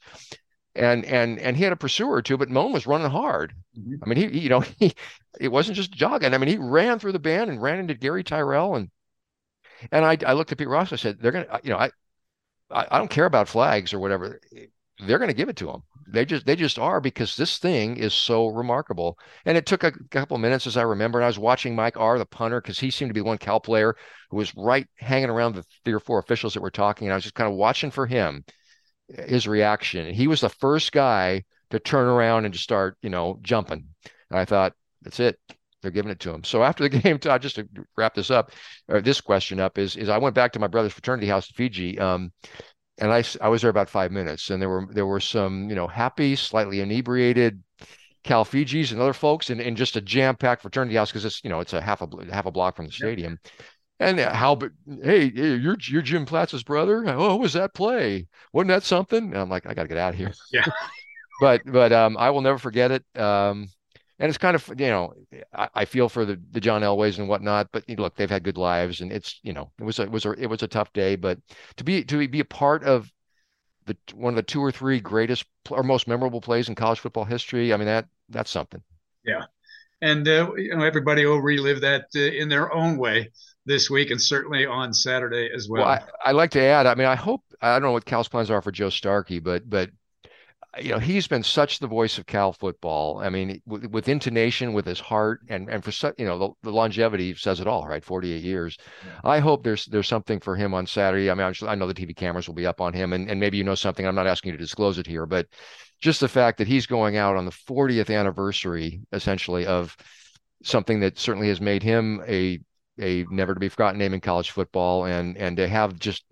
[0.78, 3.52] and and and he had a pursuer or two, but Moen was running hard.
[3.78, 3.94] Mm-hmm.
[4.02, 4.94] I mean, he, he, you know he
[5.40, 6.32] it wasn't just jogging.
[6.32, 8.90] I mean, he ran through the band and ran into Gary Tyrrell and
[9.92, 10.92] and I I looked at Pete Ross.
[10.92, 11.90] I said, they're gonna you know I,
[12.70, 14.40] I don't care about flags or whatever.
[15.00, 15.82] They're gonna give it to him.
[16.10, 19.18] They just they just are because this thing is so remarkable.
[19.44, 21.18] And it took a couple minutes, as I remember.
[21.18, 23.60] And I was watching Mike R, the punter, because he seemed to be one Cal
[23.60, 23.94] player
[24.30, 27.06] who was right hanging around the three or four officials that were talking.
[27.06, 28.44] And I was just kind of watching for him
[29.08, 30.12] his reaction.
[30.12, 33.86] He was the first guy to turn around and to start, you know, jumping.
[34.30, 35.38] And I thought, that's it.
[35.80, 36.44] They're giving it to him.
[36.44, 38.52] So after the game, Todd, just to wrap this up,
[38.88, 41.54] or this question up, is is I went back to my brother's fraternity house in
[41.54, 42.32] Fiji, um,
[42.98, 45.76] and I I was there about five minutes, and there were there were some you
[45.76, 47.62] know happy, slightly inebriated
[48.24, 51.42] Cal Fijis and other folks, in, in just a jam packed fraternity house because it's
[51.44, 53.38] you know it's a half a half a block from the stadium.
[54.00, 54.56] And how,
[55.02, 57.04] hey, you're you're Jim Platz's brother.
[57.08, 58.28] Oh, was that play?
[58.52, 59.24] Wasn't that something?
[59.24, 60.32] And I'm like, I got to get out of here.
[60.52, 60.64] Yeah.
[61.40, 63.04] but but um, I will never forget it.
[63.20, 63.68] Um,
[64.18, 65.14] and it's kind of you know,
[65.54, 67.68] I, I feel for the the John Elways and whatnot.
[67.72, 70.24] But look, they've had good lives, and it's you know, it was a, it was
[70.24, 71.16] a, it was a tough day.
[71.16, 71.38] But
[71.76, 73.10] to be to be a part of
[73.86, 77.24] the one of the two or three greatest or most memorable plays in college football
[77.24, 78.82] history, I mean that that's something.
[79.24, 79.44] Yeah
[80.00, 83.30] and uh, you know everybody will relive that uh, in their own way
[83.66, 85.84] this week and certainly on Saturday as well.
[85.84, 86.86] well I, would like to add.
[86.86, 89.68] I mean, I hope I don't know what Cal's plans are for Joe Starkey, but
[89.68, 89.90] but
[90.80, 93.18] you know he's been such the voice of Cal football.
[93.18, 96.50] I mean, with, with intonation, with his heart, and and for such you know the,
[96.62, 97.86] the, longevity says it all.
[97.86, 98.76] Right, forty eight years.
[99.04, 99.30] Yeah.
[99.30, 101.30] I hope there's there's something for him on Saturday.
[101.30, 103.56] I mean, I know the TV cameras will be up on him, and and maybe
[103.56, 104.06] you know something.
[104.06, 105.46] I'm not asking you to disclose it here, but
[106.00, 109.96] just the fact that he's going out on the 40th anniversary, essentially of
[110.62, 112.60] something that certainly has made him a
[113.00, 116.24] a never to be forgotten name in college football, and and to have just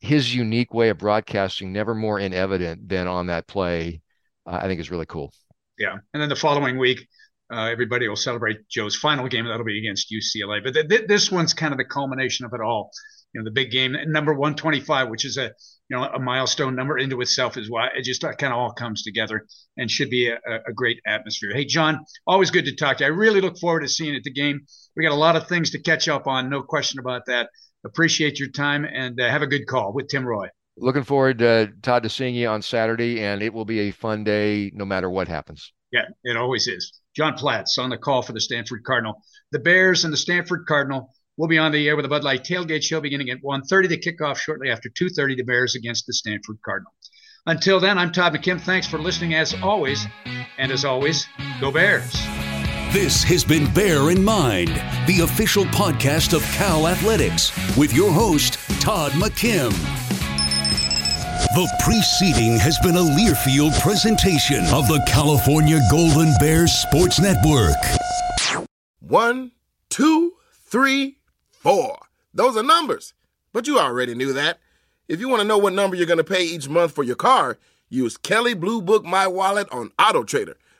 [0.00, 4.00] his unique way of broadcasting never more in evident than on that play,
[4.46, 5.32] uh, I think is really cool.
[5.78, 7.06] Yeah, and then the following week,
[7.52, 9.46] uh, everybody will celebrate Joe's final game.
[9.46, 10.62] That'll be against UCLA.
[10.62, 12.90] But th- th- this one's kind of the culmination of it all.
[13.32, 15.52] You know, the big game, number 125, which is a
[15.88, 19.02] you know a milestone number into itself is why it just kind of all comes
[19.02, 19.46] together
[19.76, 21.52] and should be a, a, great atmosphere.
[21.54, 23.10] Hey, John, always good to talk to you.
[23.10, 24.60] I really look forward to seeing it the game.
[24.96, 27.48] We got a lot of things to catch up on, no question about that.
[27.84, 30.48] Appreciate your time and uh, have a good call with Tim Roy.
[30.76, 34.24] Looking forward, uh, Todd, to seeing you on Saturday, and it will be a fun
[34.24, 35.72] day no matter what happens.
[35.90, 37.00] Yeah, it always is.
[37.16, 39.22] John Platz on the call for the Stanford Cardinal.
[39.52, 42.42] The Bears and the Stanford Cardinal We'll be on the air with the Bud Light
[42.42, 43.88] Tailgate Show beginning at 1.30.
[43.88, 46.92] The kickoff shortly after 2.30, the Bears against the Stanford Cardinal.
[47.46, 48.60] Until then, I'm Todd McKim.
[48.60, 50.04] Thanks for listening as always.
[50.58, 51.28] And as always,
[51.60, 52.12] go Bears.
[52.92, 54.68] This has been Bear in Mind,
[55.06, 59.72] the official podcast of Cal Athletics, with your host, Todd McKim.
[61.52, 67.76] The preceding has been a Learfield presentation of the California Golden Bears Sports Network.
[69.00, 69.52] One,
[69.90, 70.32] two,
[70.64, 71.18] three,
[71.50, 71.98] four.
[72.32, 73.12] Those are numbers,
[73.52, 74.60] but you already knew that.
[75.08, 77.16] If you want to know what number you're going to pay each month for your
[77.16, 77.58] car,
[77.90, 80.56] use Kelley Blue Book My Wallet on Auto Trader.